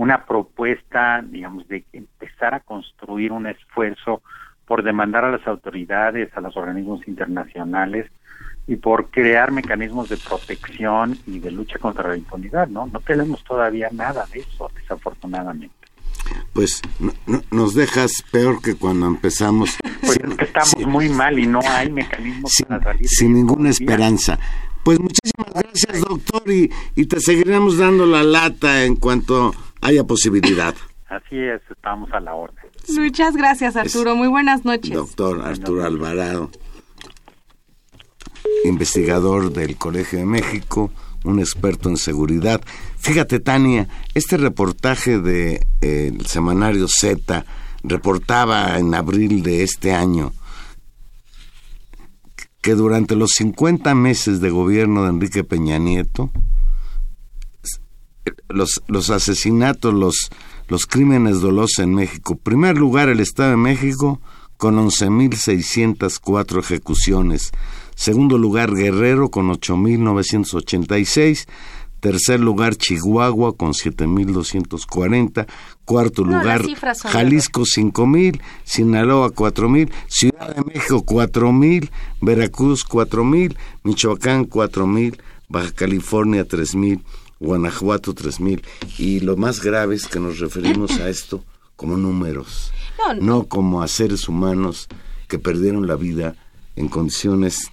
[0.00, 4.22] una propuesta, digamos, de empezar a construir un esfuerzo
[4.64, 8.10] por demandar a las autoridades, a los organismos internacionales
[8.66, 12.86] y por crear mecanismos de protección y de lucha contra la impunidad, ¿no?
[12.86, 15.74] No tenemos todavía nada de eso, desafortunadamente.
[16.54, 16.80] Pues
[17.50, 19.76] nos dejas peor que cuando empezamos.
[20.00, 23.06] Pues es que estamos muy mal y no hay mecanismos para salir.
[23.06, 24.38] Sin ninguna esperanza.
[24.82, 30.74] Pues muchísimas gracias, doctor, y, y te seguiremos dando la lata en cuanto haya posibilidad.
[31.08, 32.64] Así es, estamos a la orden.
[32.96, 34.14] Muchas gracias, Arturo.
[34.14, 34.92] Muy buenas noches.
[34.92, 36.50] Doctor Arturo Alvarado,
[38.64, 40.92] investigador del Colegio de México,
[41.24, 42.60] un experto en seguridad.
[42.98, 47.44] Fíjate, Tania, este reportaje de eh, semanario Z
[47.82, 50.32] reportaba en abril de este año
[52.60, 56.30] que durante los 50 meses de gobierno de Enrique Peña Nieto,
[58.48, 60.30] los, los asesinatos, los,
[60.68, 62.36] los crímenes dolosos en México.
[62.36, 64.20] Primer lugar, el Estado de México
[64.56, 67.50] con 11.604 ejecuciones.
[67.94, 71.46] Segundo lugar, Guerrero con 8.986.
[72.00, 75.46] Tercer lugar, Chihuahua con 7.240.
[75.84, 76.64] Cuarto lugar,
[77.04, 78.40] Jalisco 5.000.
[78.64, 79.90] Sinaloa 4.000.
[80.08, 81.90] Ciudad de México 4.000.
[82.22, 83.56] Veracruz 4.000.
[83.84, 85.20] Michoacán 4.000.
[85.48, 87.02] Baja California 3.000.
[87.40, 88.62] Guanajuato 3000.
[88.98, 91.42] Y lo más grave es que nos referimos a esto
[91.74, 92.72] como números,
[93.20, 94.86] no, como a seres humanos
[95.28, 96.36] que perdieron la vida
[96.76, 97.70] en condiciones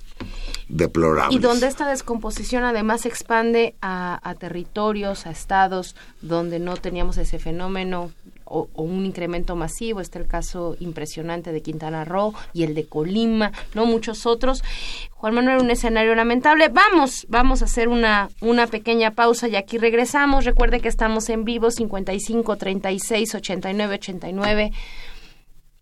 [0.70, 1.38] deplorables.
[1.38, 7.18] Y donde esta descomposición además se expande a, a, territorios, a estados donde no teníamos
[7.18, 8.12] ese fenómeno
[8.50, 10.02] o, un incremento masivo.
[10.02, 14.64] Está el caso impresionante de Quintana Roo y el de Colima, no muchos otros.
[15.12, 16.70] Juan Manuel, un escenario lamentable.
[16.70, 20.46] Vamos, vamos a hacer una, una pequeña pausa y aquí regresamos.
[20.46, 24.72] Recuerde que estamos en vivo 55 36 89 89.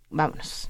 [0.10, 0.70] Vámonos.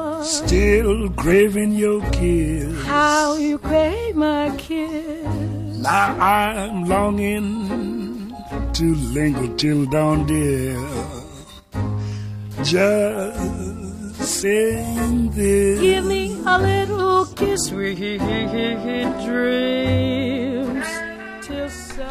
[0.23, 2.85] Still craving your kiss.
[2.85, 5.25] How you crave my kiss.
[5.81, 8.33] Now I'm longing
[8.73, 10.77] to linger till dawn, dear.
[12.63, 15.79] Just sing this.
[15.79, 18.19] Give me a little kiss, sweet
[19.25, 20.85] dreams.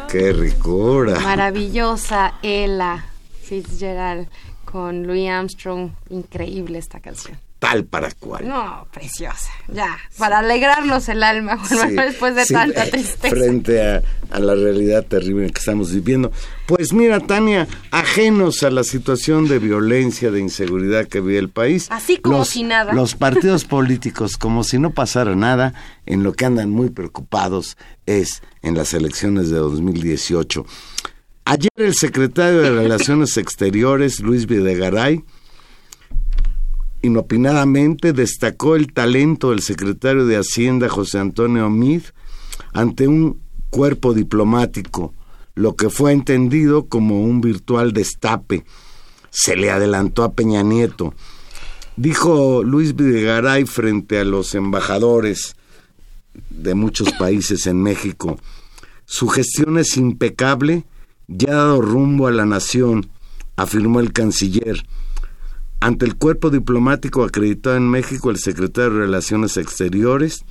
[0.09, 1.19] ¡Qué ricura!
[1.21, 3.05] Maravillosa Ella
[3.41, 4.27] Fitzgerald
[4.65, 5.91] con Louis Armstrong.
[6.09, 7.37] Increíble esta canción.
[7.61, 8.47] Tal para cual.
[8.47, 9.51] No, preciosa.
[9.71, 11.61] Ya, para alegrarnos el alma,
[11.95, 13.29] después de tanta tristeza.
[13.29, 14.01] Frente a,
[14.31, 16.31] a, la realidad terrible que estamos viviendo.
[16.65, 21.85] Pues mira, Tania, ajenos a la situación de violencia, de inseguridad que vive el país.
[21.91, 22.93] Así como si nada.
[22.93, 25.75] Los partidos políticos, como si no pasara nada,
[26.07, 30.65] en lo que andan muy preocupados es en las elecciones de 2018.
[31.45, 35.23] Ayer el secretario de Relaciones Exteriores, Luis Videgaray,
[37.01, 42.03] inopinadamente destacó el talento del secretario de Hacienda José Antonio Mid
[42.73, 45.13] ante un cuerpo diplomático,
[45.55, 48.65] lo que fue entendido como un virtual destape.
[49.29, 51.13] Se le adelantó a Peña Nieto.
[51.95, 55.55] Dijo Luis Videgaray frente a los embajadores
[56.49, 58.37] de muchos países en México,
[59.05, 60.85] su gestión es impecable,
[61.27, 63.09] ya ha dado rumbo a la nación,
[63.57, 64.85] afirmó el canciller.
[65.81, 70.45] Ante el cuerpo diplomático acreditado en México, el secretario de Relaciones Exteriores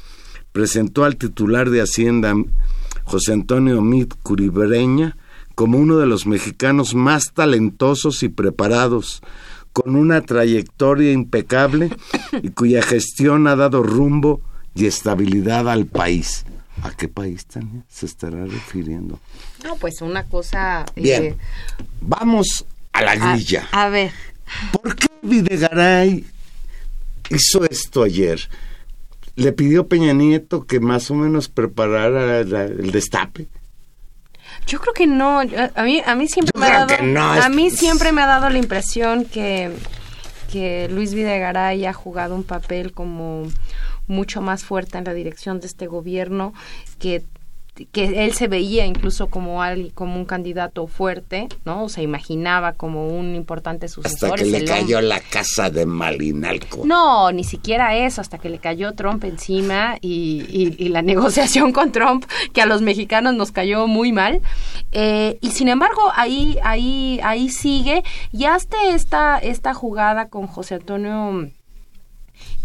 [0.50, 2.34] presentó al titular de Hacienda,
[3.04, 5.16] José Antonio Mit Curibreña,
[5.54, 9.22] como uno de los mexicanos más talentosos y preparados,
[9.72, 11.90] con una trayectoria impecable
[12.42, 14.40] y cuya gestión ha dado rumbo
[14.74, 16.44] y estabilidad al país.
[16.82, 17.46] ¿A qué país
[17.88, 19.20] se estará refiriendo?
[19.62, 20.86] No, pues una cosa...
[20.96, 21.36] Eh, Bien,
[22.00, 23.68] vamos a la grilla.
[23.70, 24.10] A, ver.
[24.72, 26.24] ¿Por qué Videgaray
[27.30, 28.40] hizo esto ayer?
[29.36, 33.48] Le pidió Peña Nieto que más o menos preparara el destape.
[34.66, 35.40] Yo creo que no.
[35.40, 38.58] A mí, a mí siempre me ha dado, a mí siempre me ha dado la
[38.58, 39.72] impresión que
[40.50, 43.44] que Luis Videgaray ha jugado un papel como
[44.08, 46.52] mucho más fuerte en la dirección de este gobierno
[46.98, 47.24] que
[47.86, 51.84] que él se veía incluso como alguien, como un candidato fuerte, ¿no?
[51.84, 54.34] O se imaginaba como un importante sucesor.
[54.34, 56.84] Hasta que le cayó la casa de Malinalco.
[56.84, 61.92] No, ni siquiera eso, hasta que le cayó Trump encima y, y, la negociación con
[61.92, 64.40] Trump, que a los mexicanos nos cayó muy mal.
[64.92, 68.02] Eh, y sin embargo, ahí, ahí, ahí sigue.
[68.32, 71.50] Y hasta esta, esta jugada con José Antonio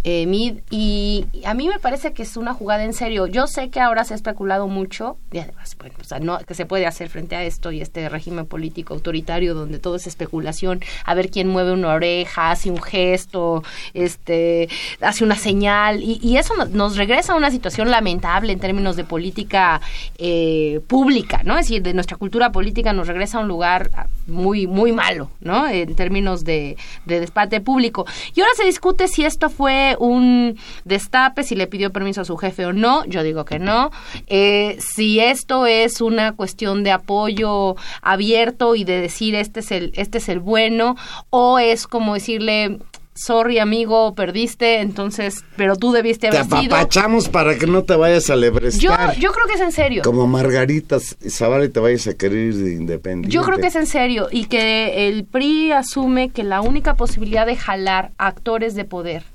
[0.08, 3.26] eh, Mid, y a mí me parece que es una jugada en serio.
[3.26, 6.54] Yo sé que ahora se ha especulado mucho, y además, bueno, o sea, no, que
[6.54, 10.80] se puede hacer frente a esto y este régimen político autoritario donde todo es especulación,
[11.06, 13.64] a ver quién mueve una oreja, hace un gesto,
[13.96, 14.70] este,
[15.02, 19.82] hace una señal, y, eso nos, regresa a una situación lamentable en términos de política
[20.20, 21.58] eh, pública, ¿no?
[21.58, 23.90] Es decir, de nuestra cultura política nos regresa a un lugar
[24.28, 25.68] muy, muy malo, ¿no?
[25.68, 28.06] En términos de despate público.
[28.36, 32.38] Y ahora se discute si esto fue un destape, si le pidió permiso a su
[32.38, 33.92] jefe o no, yo digo que no.
[34.28, 39.92] Eh, si esto es una cuestión de apoyo abierto y de decir este es el,
[39.96, 40.96] este es el bueno,
[41.30, 42.80] o es como decirle
[43.16, 48.30] sorry amigo, perdiste, entonces, pero tú debiste haber te apapachamos para que no te vayas
[48.30, 49.16] a lebrestar.
[49.16, 50.02] Yo, yo creo que es en serio.
[50.04, 53.34] Como Margarita Zavala y te vayas a querer ir de independiente.
[53.34, 57.46] Yo creo que es en serio y que el PRI asume que la única posibilidad
[57.46, 59.35] de jalar actores de poder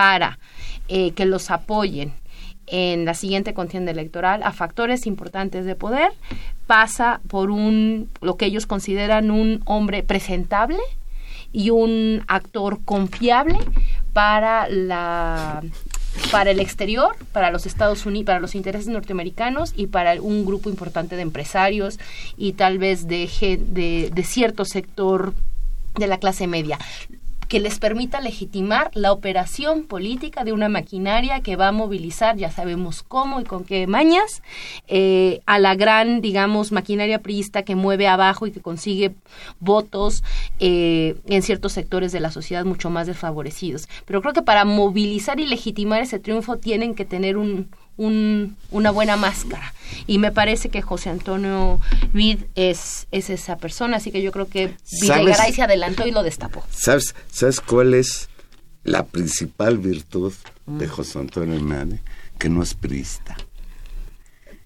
[0.00, 0.38] para
[0.88, 2.14] eh, que los apoyen
[2.66, 6.10] en la siguiente contienda electoral a factores importantes de poder
[6.66, 10.78] pasa por un lo que ellos consideran un hombre presentable
[11.52, 13.58] y un actor confiable
[14.14, 15.62] para la
[16.32, 20.70] para el exterior, para los Estados Unidos, para los intereses norteamericanos y para un grupo
[20.70, 21.98] importante de empresarios
[22.38, 23.28] y tal vez de,
[23.68, 25.34] de, de cierto sector
[25.98, 26.78] de la clase media
[27.50, 32.52] que les permita legitimar la operación política de una maquinaria que va a movilizar, ya
[32.52, 34.40] sabemos cómo y con qué mañas,
[34.86, 39.14] eh, a la gran, digamos, maquinaria priista que mueve abajo y que consigue
[39.58, 40.22] votos
[40.60, 43.88] eh, en ciertos sectores de la sociedad mucho más desfavorecidos.
[44.04, 47.68] Pero creo que para movilizar y legitimar ese triunfo tienen que tener un,
[48.00, 49.74] una buena máscara.
[50.06, 51.80] Y me parece que José Antonio
[52.12, 56.22] Vid es, es esa persona, así que yo creo que Videgaray se adelantó y lo
[56.22, 56.64] destapó.
[56.70, 58.28] ¿Sabes, ¿Sabes cuál es
[58.84, 60.32] la principal virtud
[60.66, 60.88] de.
[60.88, 61.98] José Antonio Vid?
[62.38, 63.36] Que no es prista.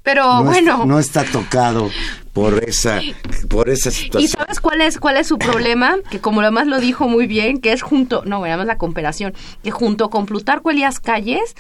[0.05, 0.85] Pero bueno.
[0.85, 1.91] no está tocado
[2.35, 3.01] por esa,
[3.49, 4.22] por esa situación.
[4.22, 5.97] ¿Y sabes cuál es, cuál es su problema?
[6.11, 9.32] Que como además lo dijo muy bien, que es junto, no, además la comparación,
[9.62, 11.57] que junto con Plutarco Elías Calles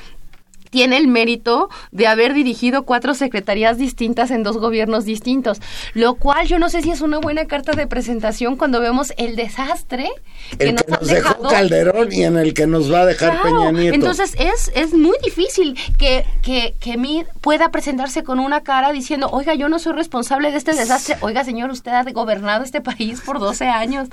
[0.74, 5.60] tiene el mérito de haber dirigido cuatro secretarías distintas en dos gobiernos distintos,
[5.92, 9.36] lo cual yo no sé si es una buena carta de presentación cuando vemos el
[9.36, 10.10] desastre
[10.58, 13.94] que, nos, dejó Calderón y en el que nos va a dejar Peña Nieto.
[13.94, 19.28] Entonces es, es muy difícil que, que, que Mid pueda presentarse con una cara diciendo,
[19.30, 23.20] oiga, yo no soy responsable de este desastre, oiga, señor, usted ha gobernado este país
[23.20, 24.08] por 12 años.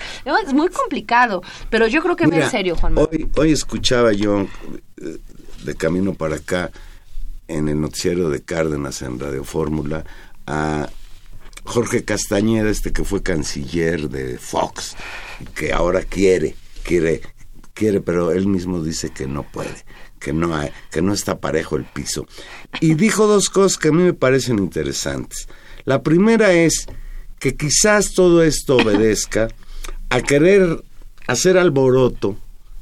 [0.46, 1.42] Es muy complicado,
[1.72, 4.42] pero yo creo que Mira, en serio, Juan Hoy, hoy escuchaba yo
[5.02, 5.18] eh,
[5.64, 6.72] de camino para acá
[7.48, 10.06] en el noticiero de Cárdenas en Radio Fórmula
[10.48, 10.90] a
[11.64, 14.96] Jorge Castañeda, este que fue canciller de Fox,
[15.56, 17.22] que ahora quiere, quiere,
[17.74, 19.86] quiere, pero él mismo dice que no puede,
[20.20, 22.26] que no hay, que no está parejo el piso.
[22.80, 25.48] Y dijo dos cosas que a mí me parecen interesantes.
[25.86, 26.88] La primera es
[27.40, 29.48] que quizás todo esto obedezca
[30.10, 30.84] a querer
[31.28, 32.38] hacer alboroto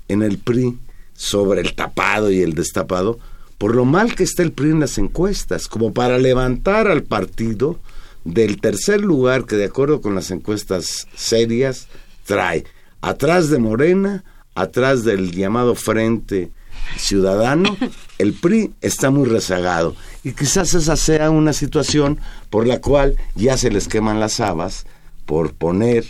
[0.08, 0.78] en el PRI
[1.20, 3.20] sobre el tapado y el destapado,
[3.58, 7.78] por lo mal que está el PRI en las encuestas, como para levantar al partido
[8.24, 11.90] del tercer lugar que de acuerdo con las encuestas serias
[12.24, 12.64] trae
[13.02, 14.24] atrás de Morena,
[14.56, 16.52] atrás del llamado Frente
[16.96, 17.76] Ciudadano,
[18.18, 19.98] el PRI está muy rezagado.
[20.24, 22.18] Y quizás esa sea una situación
[22.50, 24.86] por la cual ya se les queman las habas
[25.26, 26.06] por poner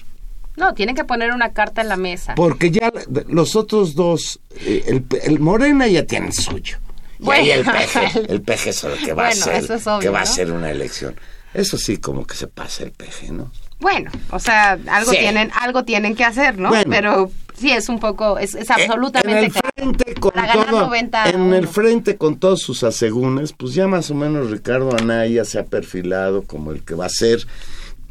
[0.60, 2.36] no, tienen que poner una carta en la mesa.
[2.36, 2.92] Porque ya
[3.28, 6.78] los otros dos, eh, el, Morena ya tiene suyo.
[7.20, 9.66] y el peje, el peje es el que va a ser,
[10.00, 11.16] que va a ser una elección.
[11.54, 13.52] Eso sí, como que se pasa el peje, ¿no?
[13.80, 16.72] Bueno, o sea, algo tienen, algo tienen que hacer, ¿no?
[16.90, 20.96] Pero sí es un poco, es, es absolutamente en el frente con todo,
[21.26, 25.60] en el frente con todos sus asegúnes, pues ya más o menos Ricardo Anaya se
[25.60, 27.46] ha perfilado como el que va a ser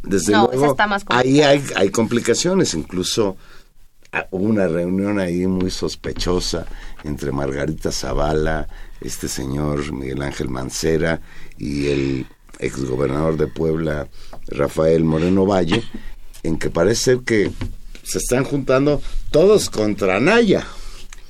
[0.09, 0.77] desde luego,
[1.09, 3.37] ahí hay, hay complicaciones, incluso
[4.13, 6.67] ah, hubo una reunión ahí muy sospechosa
[7.05, 8.69] entre Margarita Zavala,
[9.01, 11.21] este señor Miguel Ángel Mancera
[11.57, 12.27] y el
[12.59, 14.09] exgobernador de Puebla,
[14.49, 15.85] Rafael Moreno Valle,
[16.43, 17.51] en que parece que
[18.03, 19.01] se están juntando
[19.31, 20.67] todos contra Naya.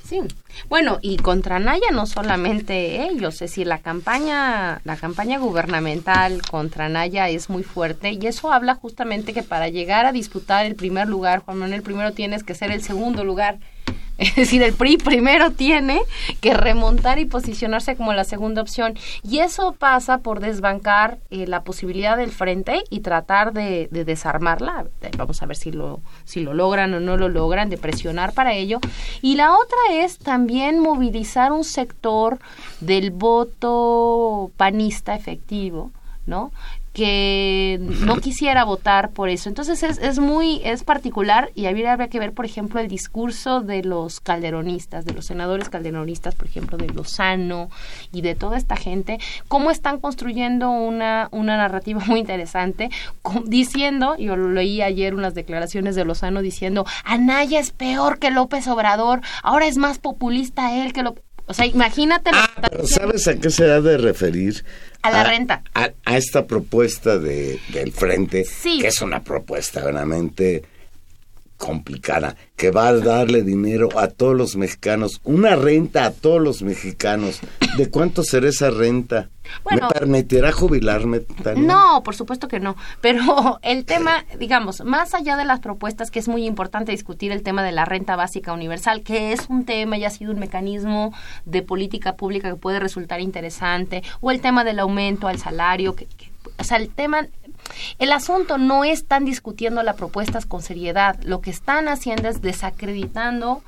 [0.07, 0.19] Sí.
[0.67, 6.89] Bueno, y contra Naya no solamente ellos, es decir, la campaña, la campaña gubernamental contra
[6.89, 11.07] Naya es muy fuerte y eso habla justamente que para llegar a disputar el primer
[11.07, 13.59] lugar, Juan Manuel, primero tienes que ser el segundo lugar
[14.19, 16.01] es decir, el PRI primero tiene
[16.41, 18.95] que remontar y posicionarse como la segunda opción.
[19.23, 24.85] Y eso pasa por desbancar eh, la posibilidad del frente y tratar de, desarmarla.
[25.17, 28.53] Vamos a ver si lo, si lo logran o no lo logran, de presionar para
[28.53, 28.79] ello.
[29.21, 32.39] Y la otra es también movilizar un sector
[32.81, 35.91] del voto panista efectivo,
[36.25, 36.51] ¿no?
[36.99, 39.47] Que no quisiera votar por eso.
[39.47, 43.61] Entonces es, es muy, es particular y habría, habría que ver, por ejemplo, el discurso
[43.61, 47.69] de los calderonistas, de los senadores calderonistas, por ejemplo, de Lozano
[48.11, 52.89] y de toda esta gente, cómo están construyendo una, una narrativa muy interesante,
[53.45, 58.67] diciendo, yo lo leí ayer unas declaraciones de Lozano diciendo, Anaya es peor que López
[58.67, 61.28] Obrador, ahora es más populista él que López.
[61.49, 62.29] O sea, imagínate.
[62.31, 64.63] Ah, pero ¿sabes a qué se ha de referir?
[65.01, 65.63] A la renta.
[65.73, 70.63] A, esta propuesta de, del Frente, que es una propuesta realmente
[71.59, 76.63] complicada, que va a darle dinero a todos los mexicanos, una renta a todos los
[76.63, 77.41] mexicanos.
[77.77, 79.29] ¿De cuánto será esa renta?
[79.69, 81.21] ¿Me permitirá jubilarme?
[81.57, 82.77] No, por supuesto que no.
[83.01, 87.43] Pero el tema, digamos, más allá de las propuestas, que es muy importante discutir el
[87.43, 91.13] tema de la renta básica universal, que es un tema y ha sido un mecanismo
[91.43, 96.07] de política pública que puede resultar interesante, o el tema del aumento al salario, que,
[96.57, 97.27] o sea, el tema
[97.97, 102.41] el asunto no es tan discutiendo las propuestas con seriedad, lo que están haciendo es
[102.41, 103.61] desacreditando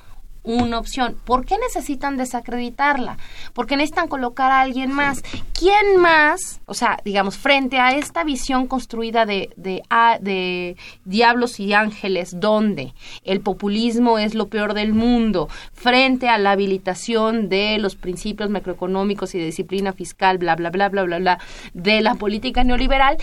[0.44, 1.16] una opción.
[1.24, 3.18] ¿Por qué necesitan desacreditarla?
[3.54, 5.22] Porque necesitan colocar a alguien más.
[5.58, 6.62] ¿Quién más?
[6.66, 9.84] O sea, digamos, frente a esta visión construida de, de,
[10.22, 12.94] de diablos y ángeles, donde
[13.24, 19.36] el populismo es lo peor del mundo, frente a la habilitación de los principios macroeconómicos
[19.36, 21.40] y de disciplina fiscal, bla, bla, bla, bla, bla, bla,
[21.74, 23.18] de la política neoliberal,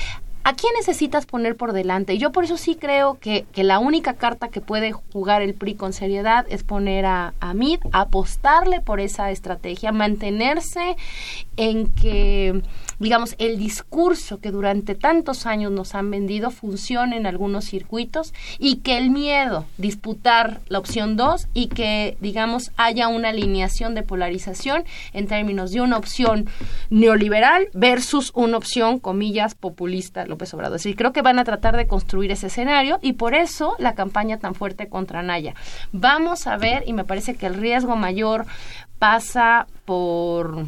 [0.49, 2.16] ¿A quién necesitas poner por delante?
[2.16, 5.74] Yo por eso sí creo que, que la única carta que puede jugar el PRI
[5.74, 7.55] con seriedad es poner a, a
[7.92, 10.96] apostarle por esa estrategia, mantenerse
[11.59, 12.62] en que
[12.99, 18.76] digamos, el discurso que durante tantos años nos han vendido funcione en algunos circuitos y
[18.76, 24.84] que el miedo disputar la opción 2 y que, digamos, haya una alineación de polarización
[25.12, 26.49] en términos de una opción
[26.90, 30.80] neoliberal versus una opción, comillas, populista, López Obrador.
[30.97, 34.55] Creo que van a tratar de construir ese escenario y por eso la campaña tan
[34.55, 35.55] fuerte contra Naya.
[35.91, 38.47] Vamos a ver, y me parece que el riesgo mayor
[38.99, 40.66] pasa por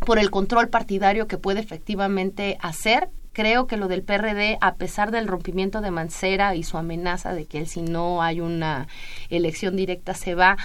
[0.00, 3.10] por el control partidario que puede efectivamente hacer.
[3.32, 7.44] Creo que lo del PRD, a pesar del rompimiento de Mancera y su amenaza de
[7.46, 8.88] que él si no hay una
[9.28, 10.56] elección directa se va,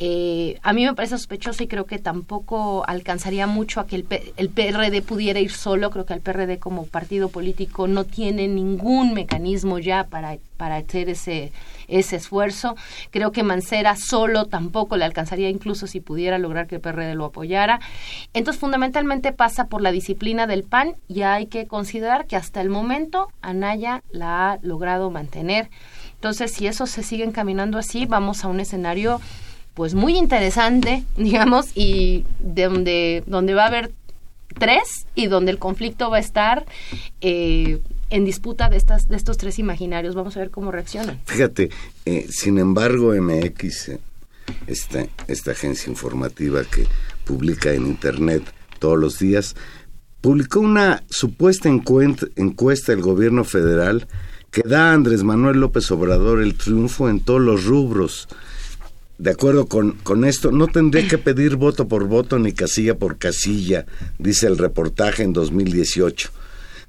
[0.00, 4.06] eh, a mí me parece sospechoso y creo que tampoco alcanzaría mucho a que el,
[4.36, 5.90] el, PRD pudiera ir solo.
[5.90, 11.08] Creo que el PRD como partido político no tiene ningún mecanismo ya para, para hacer
[11.08, 11.50] ese,
[11.88, 12.76] ese esfuerzo.
[13.10, 17.24] Creo que Mancera solo tampoco le alcanzaría incluso si pudiera lograr que el PRD lo
[17.24, 17.80] apoyara.
[18.34, 22.70] Entonces, fundamentalmente pasa por la disciplina del PAN y hay que considerar que hasta el
[22.70, 25.70] momento Anaya la ha logrado mantener.
[26.14, 29.20] Entonces, si eso se sigue encaminando así, vamos a un escenario
[29.78, 33.92] pues muy interesante, digamos, y donde, donde va a haber
[34.58, 36.66] tres y donde el conflicto va a estar
[37.20, 40.16] eh, en disputa de, estas, de estos tres imaginarios.
[40.16, 41.20] Vamos a ver cómo reaccionan.
[41.26, 41.70] Fíjate,
[42.06, 44.00] eh, sin embargo, MX, eh,
[44.66, 46.88] esta, esta agencia informativa que
[47.24, 48.42] publica en Internet
[48.80, 49.54] todos los días,
[50.20, 54.08] publicó una supuesta encuesta del gobierno federal
[54.50, 58.26] que da a Andrés Manuel López Obrador el triunfo en todos los rubros.
[59.18, 63.18] De acuerdo con, con, esto, no tendría que pedir voto por voto ni casilla por
[63.18, 63.84] casilla,
[64.18, 66.30] dice el reportaje en 2018.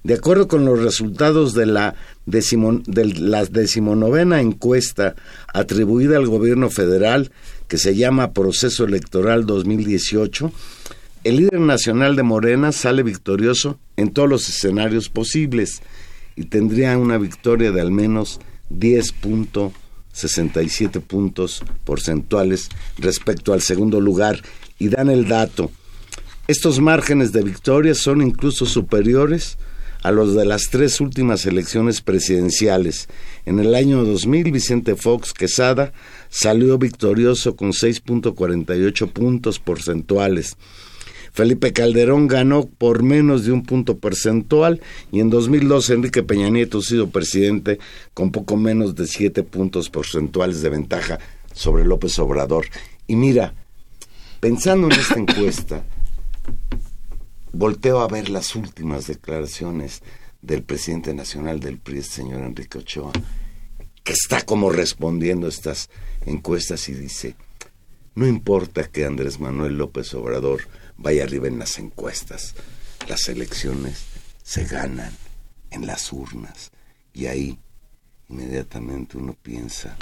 [0.04, 5.16] De acuerdo con los resultados de la, de la decimonovena encuesta
[5.54, 7.32] atribuida al gobierno federal,
[7.68, 10.52] que se llama Proceso Electoral 2018,
[11.26, 15.82] el líder nacional de Morena sale victorioso en todos los escenarios posibles
[16.38, 18.40] y tendría una victoria de al menos
[20.28, 24.42] 10.67 puntos porcentuales respecto al segundo lugar
[24.78, 25.72] y dan el dato.
[26.48, 29.58] Estos márgenes de victoria son incluso superiores
[30.02, 33.08] a los de las tres últimas elecciones presidenciales.
[33.46, 35.94] En el año 2000, Vicente Fox Quesada
[36.30, 40.56] salió victorioso con 6.48 puntos porcentuales.
[41.32, 46.80] Felipe Calderón ganó por menos de un punto porcentual y en 2012 Enrique Peña Nieto
[46.80, 47.80] ha sido presidente
[48.14, 51.20] con poco menos de siete puntos porcentuales de ventaja
[51.54, 52.66] sobre López Obrador.
[53.08, 53.54] Y mira,
[54.40, 55.84] pensando en esta encuesta,
[57.52, 60.02] volteo a ver las últimas declaraciones
[60.42, 63.12] del presidente nacional del PRI, señor Enrique Ochoa,
[64.04, 65.90] que está como respondiendo a estas
[66.26, 67.36] encuestas y dice,
[68.16, 70.62] no importa que Andrés Manuel López Obrador
[71.00, 72.56] vaya arriba en las encuestas,
[73.08, 74.04] las elecciones
[74.44, 75.16] se ganan
[75.72, 76.72] en las urnas.
[77.14, 77.58] Y ahí
[78.28, 79.96] inmediatamente uno piensa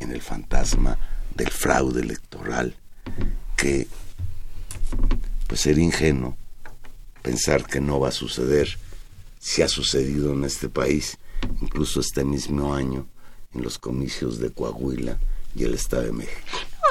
[0.00, 0.98] en el fantasma
[1.34, 2.76] del fraude electoral
[3.56, 3.86] que
[5.46, 6.36] pues sería ingenuo
[7.22, 8.78] pensar que no va a suceder.
[9.38, 11.18] Si ha sucedido en este país,
[11.60, 13.06] incluso este mismo año,
[13.54, 15.18] en los comicios de Coahuila
[15.54, 16.40] y el Estado de México.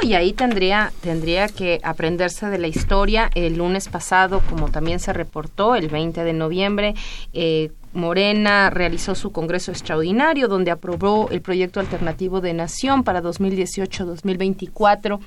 [0.01, 3.29] y ahí tendría, tendría que aprenderse de la historia.
[3.35, 6.95] El lunes pasado, como también se reportó, el 20 de noviembre,
[7.33, 15.19] eh, Morena realizó su Congreso Extraordinario, donde aprobó el proyecto alternativo de Nación para 2018-2024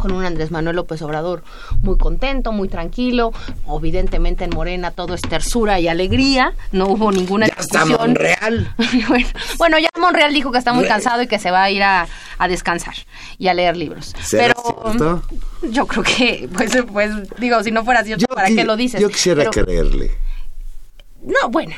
[0.00, 1.42] con un Andrés Manuel López Obrador
[1.82, 3.32] muy contento, muy tranquilo.
[3.68, 6.54] Evidentemente en Morena todo es tersura y alegría.
[6.72, 8.74] No hubo ninguna ya Está Monreal.
[9.58, 12.08] bueno, ya Monreal dijo que está muy cansado y que se va a ir a,
[12.48, 12.94] descansar
[13.38, 14.14] y a leer libros.
[14.30, 14.54] Pero
[15.62, 19.00] yo creo que, pues, pues, digo, si no fuera cierto, ¿para qué lo dices?
[19.00, 20.10] Yo quisiera creerle.
[21.22, 21.74] No, bueno,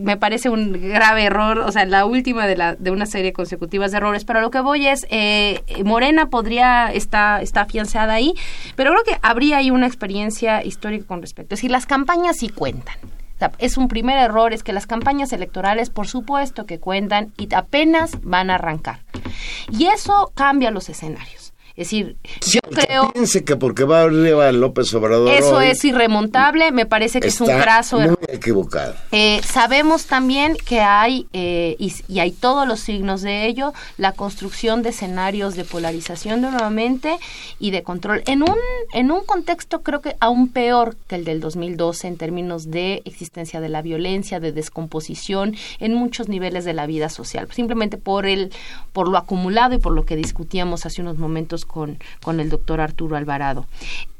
[0.00, 3.88] me parece un grave error, o sea, la última de, la, de una serie consecutiva
[3.88, 8.34] de errores, pero lo que voy es, eh, Morena podría, está, está afianzada ahí,
[8.76, 11.54] pero creo que habría ahí una experiencia histórica con respecto.
[11.54, 12.96] Es decir, las campañas sí cuentan.
[13.58, 18.12] Es un primer error, es que las campañas electorales, por supuesto que cuentan y apenas
[18.22, 19.00] van a arrancar.
[19.70, 21.49] Y eso cambia los escenarios.
[21.70, 22.16] Es decir,
[22.46, 23.12] yo creo...
[23.12, 27.48] Piense que porque va arriba López Obrador Eso es irremontable, me parece que es un
[27.48, 27.98] caso...
[27.98, 28.94] Muy equivocado.
[29.12, 34.82] Eh, sabemos también que hay, eh, y, hay todos los signos de ello, la construcción
[34.82, 37.18] de escenarios de polarización nuevamente
[37.58, 38.22] y de control.
[38.26, 38.56] En un,
[38.92, 43.60] en un contexto creo que aún peor que el del 2012 en términos de existencia
[43.60, 47.48] de la violencia, de descomposición en muchos niveles de la vida social.
[47.52, 48.52] Simplemente por, el,
[48.92, 52.80] por lo acumulado y por lo que discutíamos hace unos momentos con, con el doctor
[52.80, 53.66] Arturo Alvarado.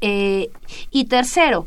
[0.01, 0.49] Eh,
[0.89, 1.65] y tercero,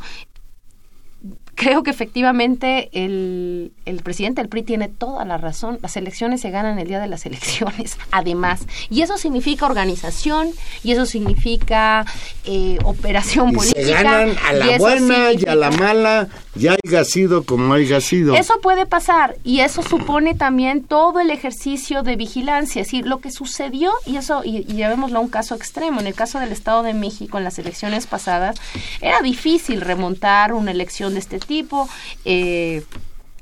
[1.55, 5.79] creo que efectivamente el, el, presidente del PRI tiene toda la razón.
[5.83, 8.67] Las elecciones se ganan el día de las elecciones, además.
[8.91, 10.51] Y eso significa organización,
[10.83, 12.05] y eso significa
[12.45, 13.87] eh, operación y política.
[13.87, 18.35] Se ganan a la buena y a la mala, ya haya sido como haya sido.
[18.35, 22.83] Eso puede pasar, y eso supone también todo el ejercicio de vigilancia.
[22.83, 26.07] Es decir, lo que sucedió, y eso, y, y llevémoslo a un caso extremo, en
[26.07, 28.57] el caso del Estado de México, en las elecciones pasadas,
[29.01, 31.89] era difícil remontar una elección de este tipo.
[32.25, 32.83] Eh,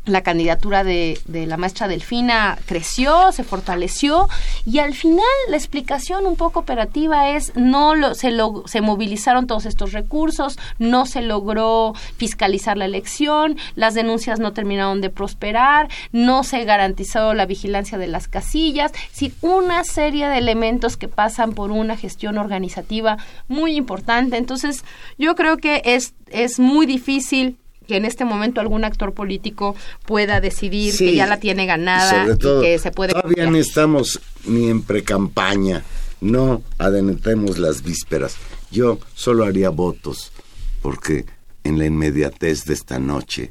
[0.04, 4.28] la candidatura de, la maestra Delfina creció, se fortaleció
[4.64, 9.46] y al final la explicación un poco operativa es no lo, se, lo, se movilizaron
[9.46, 15.88] todos estos recursos, no se logró fiscalizar la elección, las denuncias no terminaron de prosperar,
[16.10, 21.52] no se garantizó la vigilancia de las casillas, es una serie de elementos que pasan
[21.52, 24.36] por una gestión organizativa muy importante.
[24.36, 24.84] Entonces,
[25.16, 29.74] yo creo que es, es muy difícil que en este momento algún actor político
[30.06, 34.68] pueda decidir que ya la tiene ganada y que se puede todavía no estamos ni
[34.68, 35.82] en precampaña.
[36.20, 38.36] No adentremos las vísperas.
[38.70, 40.32] Yo solo haría votos
[40.80, 41.26] porque
[41.64, 43.50] en la inmediatez de esta noche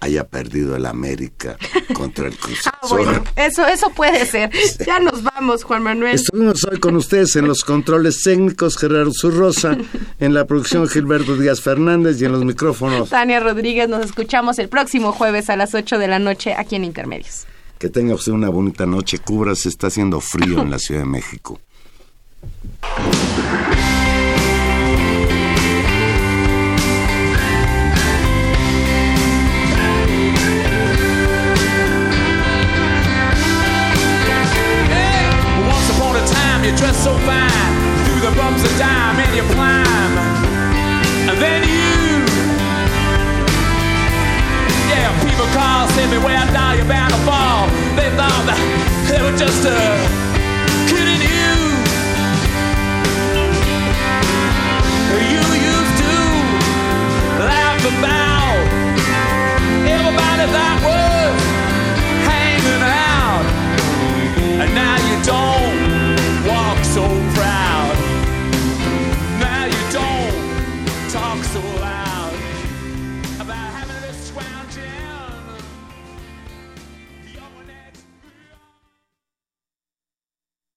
[0.00, 1.56] haya perdido el América
[1.92, 4.50] contra el Cruz ah, bueno, eso, eso puede ser.
[4.86, 6.14] Ya nos vamos, Juan Manuel.
[6.14, 9.76] Estuvimos hoy con ustedes en los controles técnicos, Gerardo Zurrosa,
[10.18, 13.10] en la producción Gilberto Díaz Fernández y en los micrófonos.
[13.10, 16.84] Tania Rodríguez, nos escuchamos el próximo jueves a las 8 de la noche aquí en
[16.84, 17.46] Intermedios.
[17.78, 19.18] Que tenga usted una bonita noche.
[19.18, 21.60] Cubra, se está haciendo frío en la Ciudad de México.
[38.64, 40.12] a dime and you climb.
[41.30, 42.24] And then you.
[44.90, 45.86] Yeah, people call,
[46.34, 46.76] I die,
[47.10, 47.68] to fall.
[47.94, 48.44] They thought
[49.08, 49.76] they were just a
[51.22, 51.52] you.
[55.28, 55.44] You
[55.74, 56.14] used to
[57.48, 58.56] laugh about
[59.86, 60.97] everybody that was.